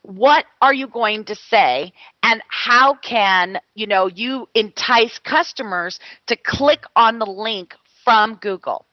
[0.04, 1.94] what are you going to say
[2.24, 8.87] and how can, you know, you entice customers to click on the link from Google?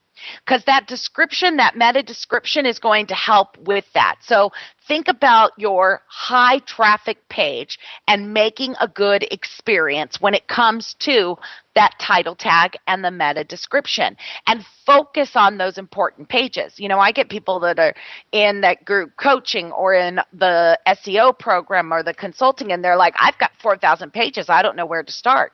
[0.44, 4.16] Because that description, that meta description is going to help with that.
[4.22, 4.52] So
[4.86, 11.36] think about your high traffic page and making a good experience when it comes to
[11.74, 16.74] that title tag and the meta description and focus on those important pages.
[16.78, 17.94] You know, I get people that are
[18.32, 23.14] in that group coaching or in the SEO program or the consulting and they're like,
[23.18, 24.48] I've got 4,000 pages.
[24.48, 25.52] I don't know where to start.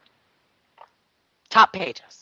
[1.48, 2.19] Top pages.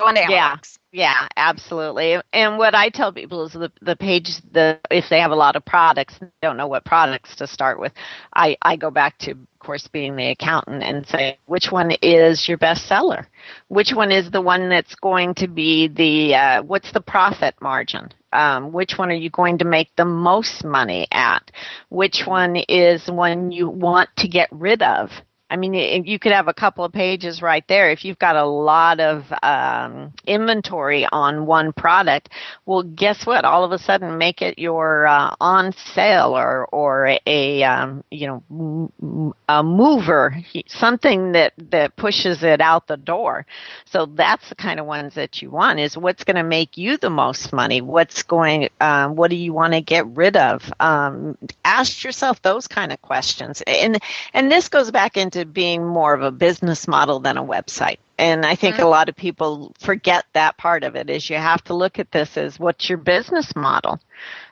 [0.00, 0.56] On yeah.
[0.92, 2.16] Yeah, absolutely.
[2.32, 5.56] And what I tell people is the the page the if they have a lot
[5.56, 7.92] of products, don't know what products to start with.
[8.34, 12.46] I I go back to of course being the accountant and say which one is
[12.48, 13.26] your best seller?
[13.68, 18.10] Which one is the one that's going to be the uh, what's the profit margin?
[18.32, 21.50] Um, which one are you going to make the most money at?
[21.88, 25.10] Which one is one you want to get rid of?
[25.48, 27.90] I mean, you could have a couple of pages right there.
[27.90, 32.30] If you've got a lot of um, inventory on one product,
[32.64, 33.44] well, guess what?
[33.44, 38.26] All of a sudden, make it your uh, on sale or or a um, you
[38.26, 40.36] know a mover,
[40.66, 43.46] something that that pushes it out the door.
[43.84, 45.78] So that's the kind of ones that you want.
[45.78, 47.80] Is what's going to make you the most money?
[47.80, 48.68] What's going?
[48.80, 50.72] Um, what do you want to get rid of?
[50.80, 54.02] Um, ask yourself those kind of questions, and
[54.34, 57.98] and this goes back into to being more of a business model than a website.
[58.18, 58.84] And I think mm-hmm.
[58.84, 62.10] a lot of people forget that part of it is you have to look at
[62.10, 64.00] this as what's your business model.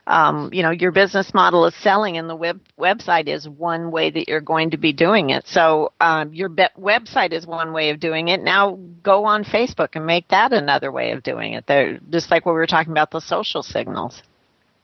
[0.07, 4.11] Um, you know, your business model is selling and the web website is one way
[4.11, 5.47] that you're going to be doing it.
[5.47, 8.43] So um, your be- website is one way of doing it.
[8.43, 11.67] Now go on Facebook and make that another way of doing it.
[11.67, 14.23] They're, just like what we were talking about the social signals.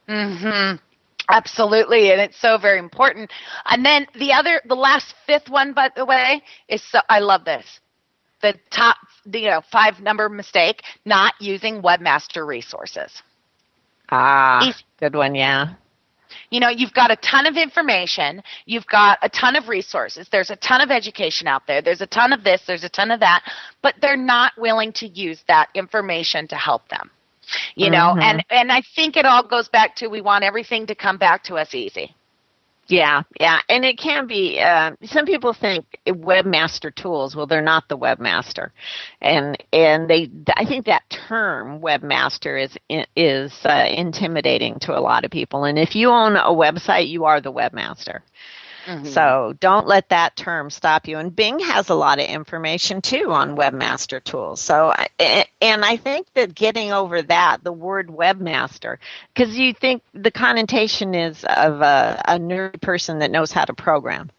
[0.07, 0.77] Hmm.
[1.31, 3.31] Absolutely, and it's so very important.
[3.65, 7.45] And then the other, the last fifth one, by the way, is so I love
[7.45, 7.65] this.
[8.41, 13.21] The top, you know, five number mistake: not using webmaster resources.
[14.09, 14.83] Ah, Easy.
[14.99, 15.75] good one, yeah.
[16.49, 20.49] You know, you've got a ton of information, you've got a ton of resources, there's
[20.49, 23.19] a ton of education out there, there's a ton of this, there's a ton of
[23.19, 23.43] that,
[23.81, 27.09] but they're not willing to use that information to help them
[27.75, 28.21] you know mm-hmm.
[28.21, 31.43] and and i think it all goes back to we want everything to come back
[31.43, 32.15] to us easy
[32.91, 34.59] yeah, yeah, and it can be.
[34.59, 37.35] Uh, some people think webmaster tools.
[37.35, 38.71] Well, they're not the webmaster,
[39.21, 40.29] and and they.
[40.55, 42.77] I think that term webmaster is
[43.15, 45.63] is uh, intimidating to a lot of people.
[45.63, 48.21] And if you own a website, you are the webmaster.
[48.85, 49.05] Mm-hmm.
[49.05, 51.17] So don't let that term stop you.
[51.17, 54.61] And Bing has a lot of information too on webmaster tools.
[54.61, 58.97] So, and I think that getting over that, the word webmaster,
[59.33, 63.73] because you think the connotation is of a, a nerd person that knows how to
[63.73, 64.31] program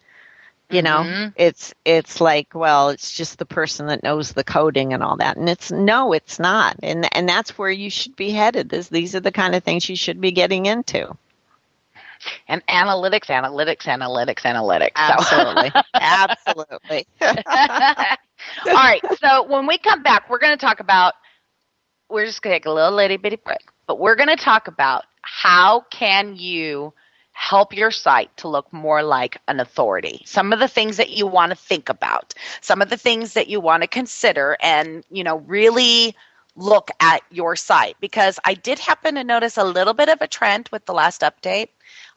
[0.73, 1.29] you know mm-hmm.
[1.37, 5.37] it's it's like well it's just the person that knows the coding and all that
[5.37, 9.15] and it's no it's not and and that's where you should be headed this these
[9.15, 11.15] are the kind of things you should be getting into
[12.49, 14.93] and analytics, analytics, analytics, analytics.
[14.97, 15.71] Absolutely.
[15.71, 15.83] So.
[15.95, 17.07] Absolutely.
[17.21, 19.03] All right.
[19.21, 21.15] So when we come back, we're going to talk about,
[22.09, 24.69] we're just going to take a little little bitty break, but we're going to talk
[24.69, 26.93] about how can you
[27.33, 31.27] help your site to look more like an authority some of the things that you
[31.27, 35.25] want to think about some of the things that you want to consider and you
[35.25, 36.15] know really
[36.57, 40.27] look at your site because i did happen to notice a little bit of a
[40.27, 41.69] trend with the last update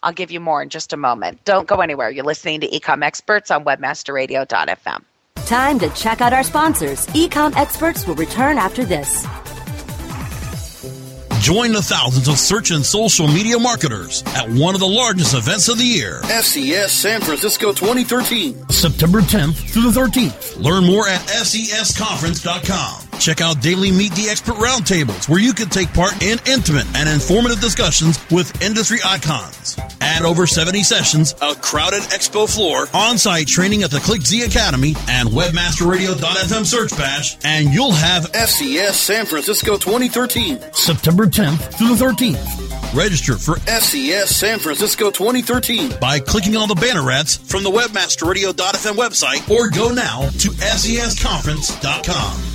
[0.06, 1.44] I'll give you more in just a moment.
[1.46, 2.12] Don't go anywhere.
[2.12, 5.04] You're listening to Ecom Experts on WebmasterRadio.fm.
[5.48, 7.08] Time to check out our sponsors.
[7.08, 9.26] Ecom Experts will return after this.
[11.42, 15.70] Join the thousands of search and social media marketers at one of the largest events
[15.70, 16.24] of the year.
[16.24, 18.70] SES San Francisco 2013.
[18.70, 20.60] September 10th through the 13th.
[20.60, 23.05] Learn more at sesconference.com.
[23.20, 27.10] Check out daily Meet the Expert roundtables where you can take part in intimate and
[27.10, 29.78] informative discussions with industry icons.
[30.02, 35.30] Add over 70 sessions, a crowded expo floor, on-site training at the ClickZ Academy, and
[35.30, 40.60] webmasterradio.fm search bash, and you'll have SES San Francisco 2013.
[40.74, 42.94] September 10th through the 13th.
[42.94, 48.96] Register for SES San Francisco 2013 by clicking on the banner ads from the webmasterradio.fm
[48.96, 52.55] website or go now to sesconference.com.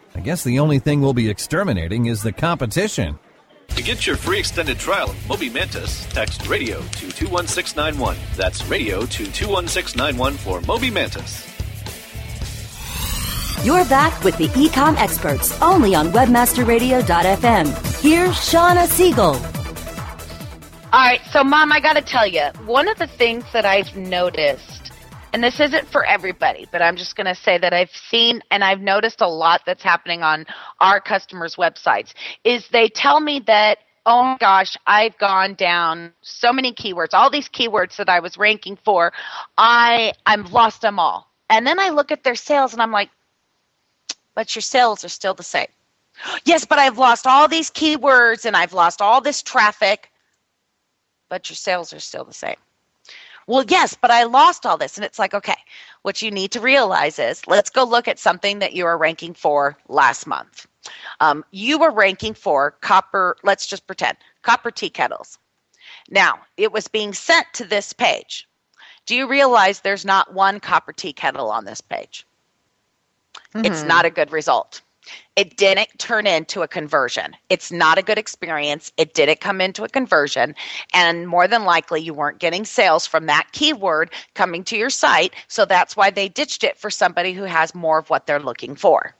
[0.13, 3.17] I guess the only thing we'll be exterminating is the competition.
[3.69, 8.17] To get your free extended trial of Moby Mantis, text radio to 21691.
[8.35, 11.47] That's radio to 21691 for Moby Mantis.
[13.63, 18.01] You're back with the Ecom Experts, only on WebmasterRadio.fm.
[18.01, 19.35] Here's Shawna Siegel.
[20.93, 23.95] All right, so Mom, I got to tell you, one of the things that I've
[23.95, 24.80] noticed,
[25.33, 28.63] and this isn't for everybody, but I'm just going to say that I've seen and
[28.63, 30.45] I've noticed a lot that's happening on
[30.79, 32.13] our customers' websites,
[32.43, 37.29] is they tell me that oh my gosh, I've gone down so many keywords, all
[37.29, 39.13] these keywords that I was ranking for,
[39.57, 41.29] I I've lost them all.
[41.49, 43.09] And then I look at their sales and I'm like,
[44.33, 45.67] but your sales are still the same.
[46.45, 50.11] Yes, but I've lost all these keywords and I've lost all this traffic,
[51.29, 52.55] but your sales are still the same.
[53.51, 54.97] Well, yes, but I lost all this.
[54.97, 55.57] And it's like, okay,
[56.03, 59.33] what you need to realize is let's go look at something that you were ranking
[59.33, 60.67] for last month.
[61.19, 65.37] Um, you were ranking for copper, let's just pretend, copper tea kettles.
[66.09, 68.47] Now, it was being sent to this page.
[69.05, 72.25] Do you realize there's not one copper tea kettle on this page?
[73.65, 73.87] It's Mhm.
[73.87, 74.81] not a good result.
[75.35, 77.35] It didn't turn into a conversion.
[77.49, 78.91] It's not a good experience.
[78.97, 80.55] It didn't come into a conversion.
[80.93, 85.33] And more than likely, you weren't getting sales from that keyword coming to your site.
[85.47, 88.75] So that's why they ditched it for somebody who has more of what they're looking
[88.75, 89.15] for.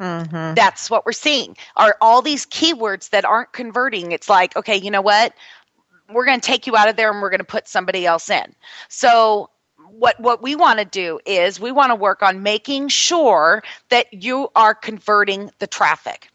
[0.00, 0.54] Mm-hmm.
[0.54, 1.56] That's what we're seeing.
[1.76, 4.12] Are all these keywords that aren't converting?
[4.12, 5.34] It's like, okay, you know what?
[6.10, 8.30] We're going to take you out of there and we're going to put somebody else
[8.30, 8.54] in.
[8.88, 9.50] So
[9.90, 14.12] what what we want to do is we want to work on making sure that
[14.12, 16.28] you are converting the traffic.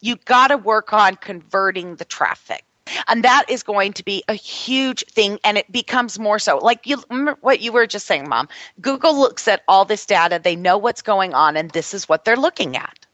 [0.00, 2.64] You got to work on converting the traffic.
[3.06, 6.58] And that is going to be a huge thing and it becomes more so.
[6.58, 8.48] Like you remember what you were just saying, mom.
[8.80, 12.24] Google looks at all this data, they know what's going on and this is what
[12.24, 13.06] they're looking at.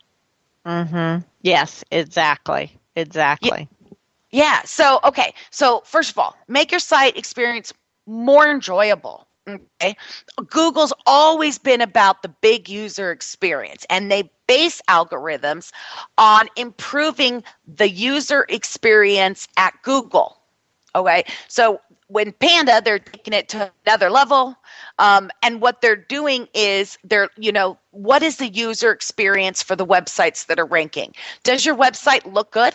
[0.65, 1.23] Mm-hmm.
[1.43, 2.79] Yes, exactly.
[2.97, 3.69] Exactly.
[4.31, 4.63] Yeah.
[4.65, 5.35] So, okay.
[5.51, 7.73] So, first of all, make your site experience
[8.07, 9.27] more enjoyable.
[9.49, 9.97] Okay.
[10.49, 15.71] Google's always been about the big user experience, and they base algorithms
[16.17, 20.39] on improving the user experience at Google.
[20.95, 21.25] Okay.
[21.49, 24.57] So, when Panda, they're taking it to another level.
[24.99, 29.75] Um, and what they're doing is they're, you know, what is the user experience for
[29.75, 31.15] the websites that are ranking?
[31.43, 32.75] Does your website look good?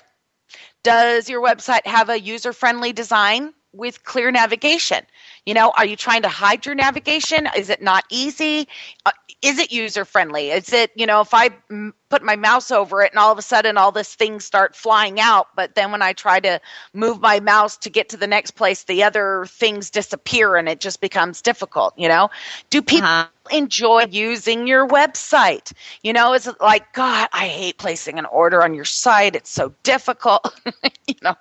[0.83, 5.05] Does your website have a user friendly design with clear navigation?
[5.45, 7.47] You know, are you trying to hide your navigation?
[7.55, 8.67] Is it not easy?
[9.05, 9.11] Uh,
[9.41, 10.51] is it user friendly?
[10.51, 13.37] Is it, you know, if I mm, put my mouse over it and all of
[13.37, 16.59] a sudden all this things start flying out, but then when I try to
[16.93, 20.79] move my mouse to get to the next place, the other things disappear and it
[20.79, 22.29] just becomes difficult, you know?
[22.69, 23.07] Do people
[23.51, 25.71] enjoy using your website?
[26.03, 29.35] You know, is it like, God, I hate placing an order on your site.
[29.35, 30.59] It's so difficult.
[31.07, 31.35] you know,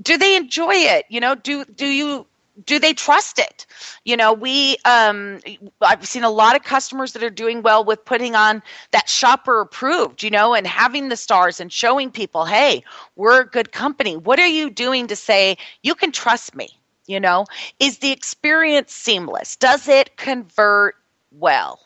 [0.00, 1.06] do they enjoy it?
[1.08, 2.26] You know, do do you
[2.66, 3.66] do they trust it?
[4.04, 5.40] You know we um
[5.80, 9.60] i've seen a lot of customers that are doing well with putting on that shopper
[9.60, 12.84] approved you know and having the stars and showing people hey
[13.16, 14.16] we're a good company.
[14.16, 16.68] What are you doing to say you can trust me?
[17.06, 17.46] You know
[17.80, 19.56] is the experience seamless?
[19.56, 20.96] Does it convert
[21.32, 21.80] well?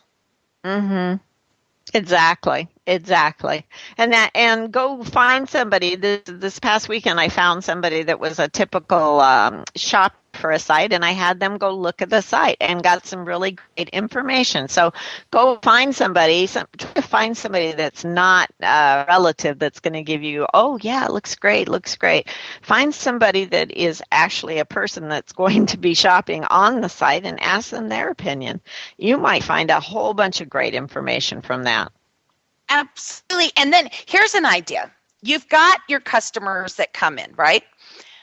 [0.63, 1.17] Mm-hmm.
[1.93, 2.69] Exactly.
[2.87, 3.65] Exactly.
[3.97, 5.95] And that and go find somebody.
[5.95, 10.59] This this past weekend I found somebody that was a typical um, shop for a
[10.59, 13.89] site and I had them go look at the site and got some really great
[13.89, 14.67] information.
[14.67, 14.93] So
[15.31, 20.01] go find somebody, some, try to find somebody that's not a relative that's going to
[20.01, 22.27] give you, oh, yeah, it looks great, looks great.
[22.61, 27.25] Find somebody that is actually a person that's going to be shopping on the site
[27.25, 28.61] and ask them their opinion.
[28.97, 31.91] You might find a whole bunch of great information from that.
[32.69, 33.51] Absolutely.
[33.57, 37.63] And then here's an idea you've got your customers that come in, right?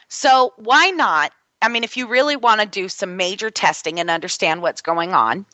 [0.09, 1.31] So why not?
[1.61, 5.13] I mean, if you really want to do some major testing and understand what's going
[5.13, 5.45] on,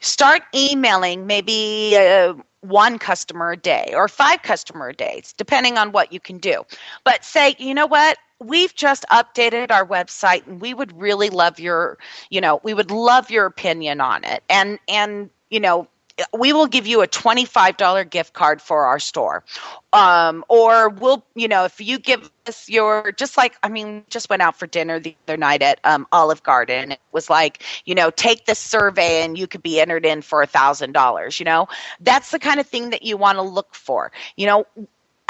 [0.00, 6.12] start emailing maybe uh, one customer a day or five customer days, depending on what
[6.12, 6.64] you can do.
[7.04, 8.18] But say, you know what?
[8.40, 11.98] We've just updated our website and we would really love your,
[12.30, 14.42] you know, we would love your opinion on it.
[14.48, 15.86] And and you know,
[16.36, 19.44] we will give you a $25 gift card for our store.
[19.92, 24.30] Um, or we'll you know if you give us your just like i mean just
[24.30, 26.92] went out for dinner the other night at um, olive garden.
[26.92, 30.42] It was like you know take this survey and you could be entered in for
[30.42, 31.68] a thousand dollars you know?
[32.00, 34.12] That's the kind of thing that you want to look for.
[34.36, 34.66] You know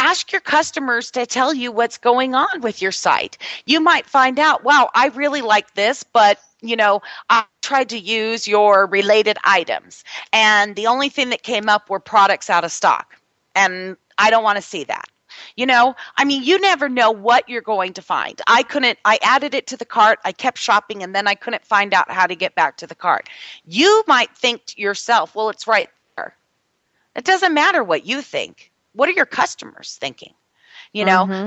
[0.02, 3.38] ask your customers to tell you what's going on with your site.
[3.66, 7.98] You might find out, wow, I really like this, but you know, I tried to
[7.98, 12.72] use your related items and the only thing that came up were products out of
[12.72, 13.14] stock.
[13.54, 15.04] And I don't want to see that.
[15.56, 18.40] You know, I mean, you never know what you're going to find.
[18.48, 21.64] I couldn't, I added it to the cart, I kept shopping, and then I couldn't
[21.64, 23.28] find out how to get back to the cart.
[23.64, 26.34] You might think to yourself, well, it's right there.
[27.14, 30.34] It doesn't matter what you think what are your customers thinking?
[30.92, 31.46] You know, mm-hmm.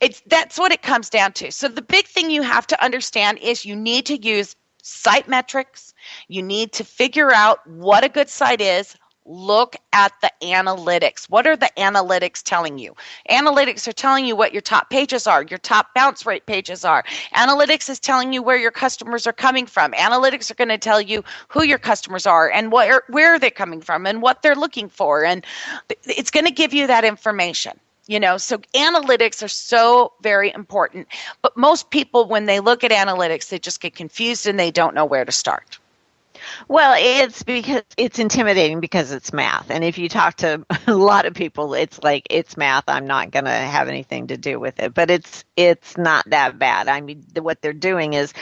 [0.00, 1.50] it's that's what it comes down to.
[1.50, 5.94] So the big thing you have to understand is you need to use site metrics.
[6.28, 8.96] You need to figure out what a good site is,
[9.28, 11.28] look at the analytics.
[11.28, 12.94] What are the analytics telling you?
[13.30, 17.04] Analytics are telling you what your top pages are, your top bounce rate pages are.
[17.34, 19.92] Analytics is telling you where your customers are coming from.
[19.92, 23.80] Analytics are going to tell you who your customers are and where where they're coming
[23.80, 25.44] from and what they're looking for and
[26.04, 31.06] it's going to give you that information you know so analytics are so very important
[31.42, 34.94] but most people when they look at analytics they just get confused and they don't
[34.94, 35.77] know where to start
[36.68, 39.70] well, it's because it's intimidating because it's math.
[39.70, 42.84] And if you talk to a lot of people, it's like it's math.
[42.88, 44.94] I'm not going to have anything to do with it.
[44.94, 46.88] But it's it's not that bad.
[46.88, 48.32] I mean, what they're doing is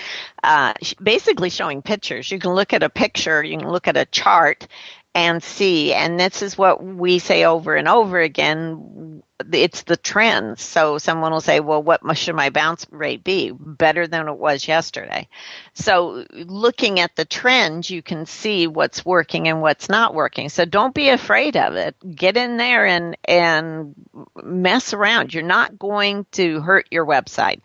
[0.42, 2.30] uh, basically showing pictures.
[2.30, 4.66] You can look at a picture, you can look at a chart,
[5.14, 5.94] and see.
[5.94, 10.62] And this is what we say over and over again it's the trends.
[10.62, 13.50] So someone will say, well, what should my bounce rate be?
[13.50, 15.28] Better than it was yesterday.
[15.74, 20.48] So looking at the trends, you can see what's working and what's not working.
[20.48, 21.96] So don't be afraid of it.
[22.14, 23.94] Get in there and, and
[24.42, 25.34] mess around.
[25.34, 27.60] You're not going to hurt your website.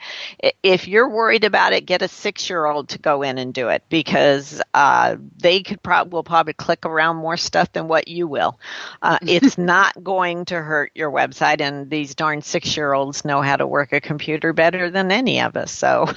[0.62, 3.70] If you're worried about it, get a six year old to go in and do
[3.70, 8.28] it because uh, they could probably will probably click around more stuff than what you
[8.28, 8.60] will.
[9.02, 13.42] Uh, it's not going to hurt your website and these darn six year olds know
[13.42, 15.72] how to work a computer better than any of us.
[15.72, 16.08] So,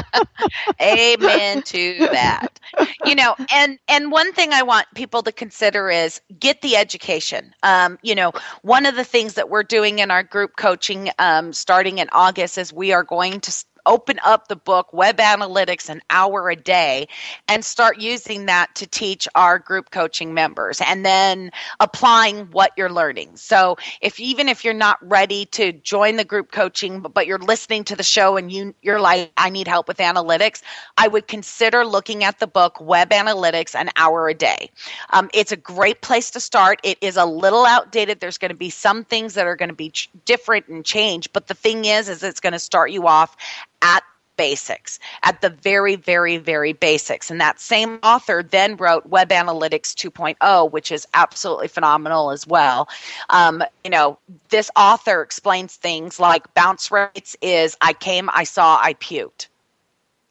[0.80, 2.58] amen to that.
[3.04, 7.54] You know, and and one thing I want people to consider is get the education.
[7.62, 11.52] Um, you know, one of the things that we're doing in our group coaching um,
[11.52, 16.00] starting in August is we are going to open up the book web analytics an
[16.10, 17.08] hour a day
[17.48, 22.92] and start using that to teach our group coaching members and then applying what you're
[22.92, 23.36] learning.
[23.36, 27.84] So if even if you're not ready to join the group coaching but, you're listening
[27.84, 30.62] to the show and you you're like i need help with analytics
[30.98, 34.70] i would consider looking at the book web analytics an hour a day.
[35.10, 36.80] Um, it's a great place to start.
[36.82, 38.20] It is a little outdated.
[38.20, 41.32] There's going to be some things that are going to be ch- different and change
[41.32, 43.36] but the thing is is it's going to start you off
[43.82, 44.02] at
[44.36, 47.30] basics, at the very, very, very basics.
[47.30, 52.88] And that same author then wrote Web Analytics 2.0, which is absolutely phenomenal as well.
[53.30, 54.18] Um, you know,
[54.48, 59.48] this author explains things like bounce rates is I came, I saw, I puked.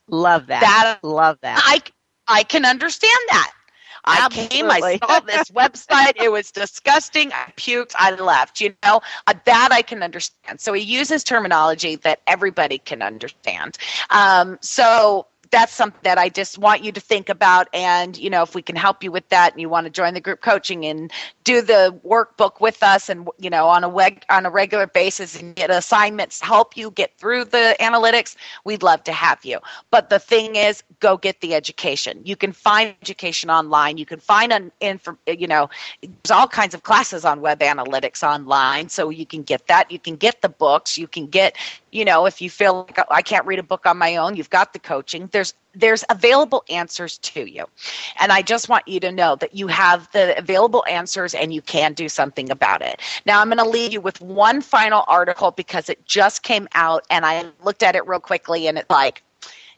[0.08, 0.62] Love that.
[0.62, 1.62] That love that.
[1.64, 1.82] I
[2.28, 3.52] I can understand that.
[4.06, 6.14] I came, I saw this website.
[6.16, 7.32] It was disgusting.
[7.34, 7.93] I puked.
[7.95, 8.62] I left.
[8.62, 10.60] You know, uh, that I can understand.
[10.60, 13.78] So he uses terminology that everybody can understand.
[14.10, 17.68] Um, so that's something that I just want you to think about.
[17.74, 20.14] And, you know, if we can help you with that and you want to join
[20.14, 21.12] the group coaching and
[21.43, 25.39] do the workbook with us and, you know, on a weg- on a regular basis
[25.39, 29.60] and get assignments to help you get through the analytics, we'd love to have you.
[29.91, 32.22] But the thing is, go get the education.
[32.24, 33.97] You can find education online.
[33.97, 35.70] You can find an info, you know,
[36.02, 38.89] there's all kinds of classes on web analytics online.
[38.89, 39.91] So you can get that.
[39.91, 40.97] You can get the books.
[40.97, 41.58] You can get
[41.92, 44.36] you know, if you feel like oh, I can't read a book on my own,
[44.36, 45.30] you've got the coaching.
[45.32, 47.66] There's there's available answers to you.
[48.20, 51.62] And I just want you to know that you have the available answers and you
[51.62, 53.00] can do something about it.
[53.26, 57.06] Now, I'm going to leave you with one final article because it just came out
[57.10, 59.24] and I looked at it real quickly and it's like,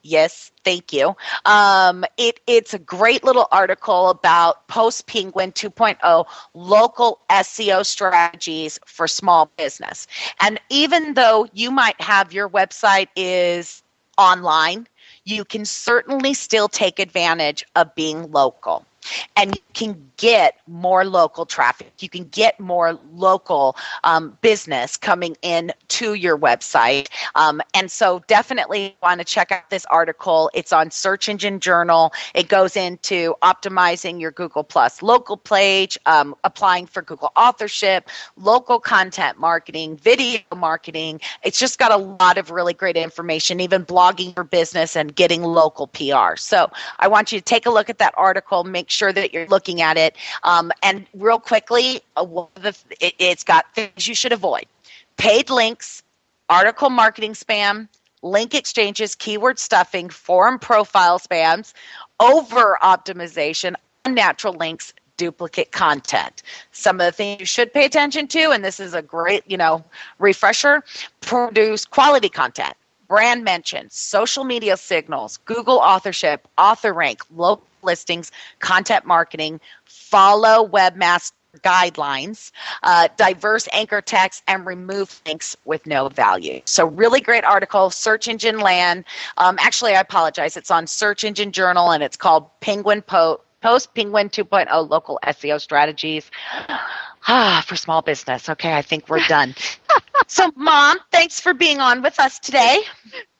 [0.03, 1.15] Yes, thank you.
[1.45, 9.07] Um, it, it's a great little article about post Penguin 2.0 local SEO strategies for
[9.07, 10.07] small business.
[10.41, 13.81] And even though you might have your website is
[14.17, 14.87] online,
[15.23, 18.85] you can certainly still take advantage of being local
[19.35, 21.91] and you can get more local traffic.
[21.99, 27.07] You can get more local um, business coming in to your website.
[27.35, 30.49] Um, and so definitely want to check out this article.
[30.53, 32.13] It's on Search Engine Journal.
[32.33, 38.79] It goes into optimizing your Google Plus local page, um, applying for Google authorship, local
[38.79, 41.19] content marketing, video marketing.
[41.43, 45.43] It's just got a lot of really great information, even blogging for business and getting
[45.43, 46.35] local PR.
[46.37, 49.47] So I want you to take a look at that article, make sure that you're
[49.47, 50.15] looking at it.
[50.43, 52.45] Um, and real quickly, uh,
[53.01, 54.65] it, it's got things you should avoid
[55.17, 56.03] paid links,
[56.49, 57.87] article marketing spam,
[58.21, 61.73] link exchanges, keyword stuffing, forum profile spams,
[62.19, 63.75] over optimization,
[64.05, 66.41] unnatural links, duplicate content.
[66.71, 69.57] Some of the things you should pay attention to, and this is a great, you
[69.57, 69.83] know,
[70.19, 70.83] refresher,
[71.21, 72.75] produce quality content,
[73.07, 81.31] brand mentions, social media signals, Google authorship, author rank, local listings, content marketing, follow webmaster
[81.59, 82.51] guidelines,
[82.81, 86.61] uh, diverse anchor text, and remove links with no value.
[86.65, 89.05] So, really great article, Search Engine Land.
[89.37, 90.57] Um, actually, I apologize.
[90.57, 95.59] It's on Search Engine Journal and it's called Penguin Po- Post Penguin 2.0 Local SEO
[95.59, 96.29] Strategies.
[97.25, 98.49] Ah, for small business.
[98.49, 99.55] Okay, I think we're done.
[100.33, 102.79] So, Mom, thanks for being on with us today.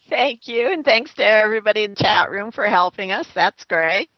[0.09, 3.27] Thank you, and thanks to everybody in the chat room for helping us.
[3.33, 4.09] That's great.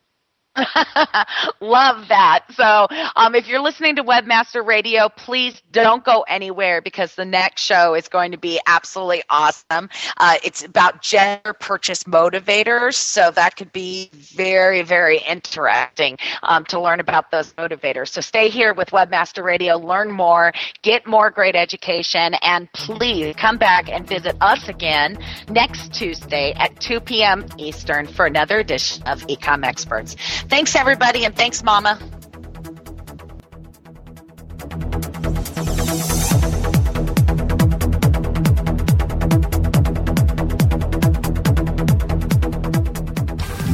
[1.61, 2.45] Love that.
[2.53, 7.61] So, um, if you're listening to Webmaster Radio, please don't go anywhere because the next
[7.61, 9.89] show is going to be absolutely awesome.
[10.17, 16.79] Uh, it's about gender purchase motivators, so that could be very, very interesting um, to
[16.79, 18.09] learn about those motivators.
[18.09, 20.53] So, stay here with Webmaster Radio, learn more,
[20.83, 25.17] get more great education, and please come back and visit us again
[25.49, 27.45] next Tuesday at 2 p.m.
[27.57, 30.15] Eastern for another edition of Ecom Experts.
[30.49, 31.99] Thanks, everybody, and thanks, Mama.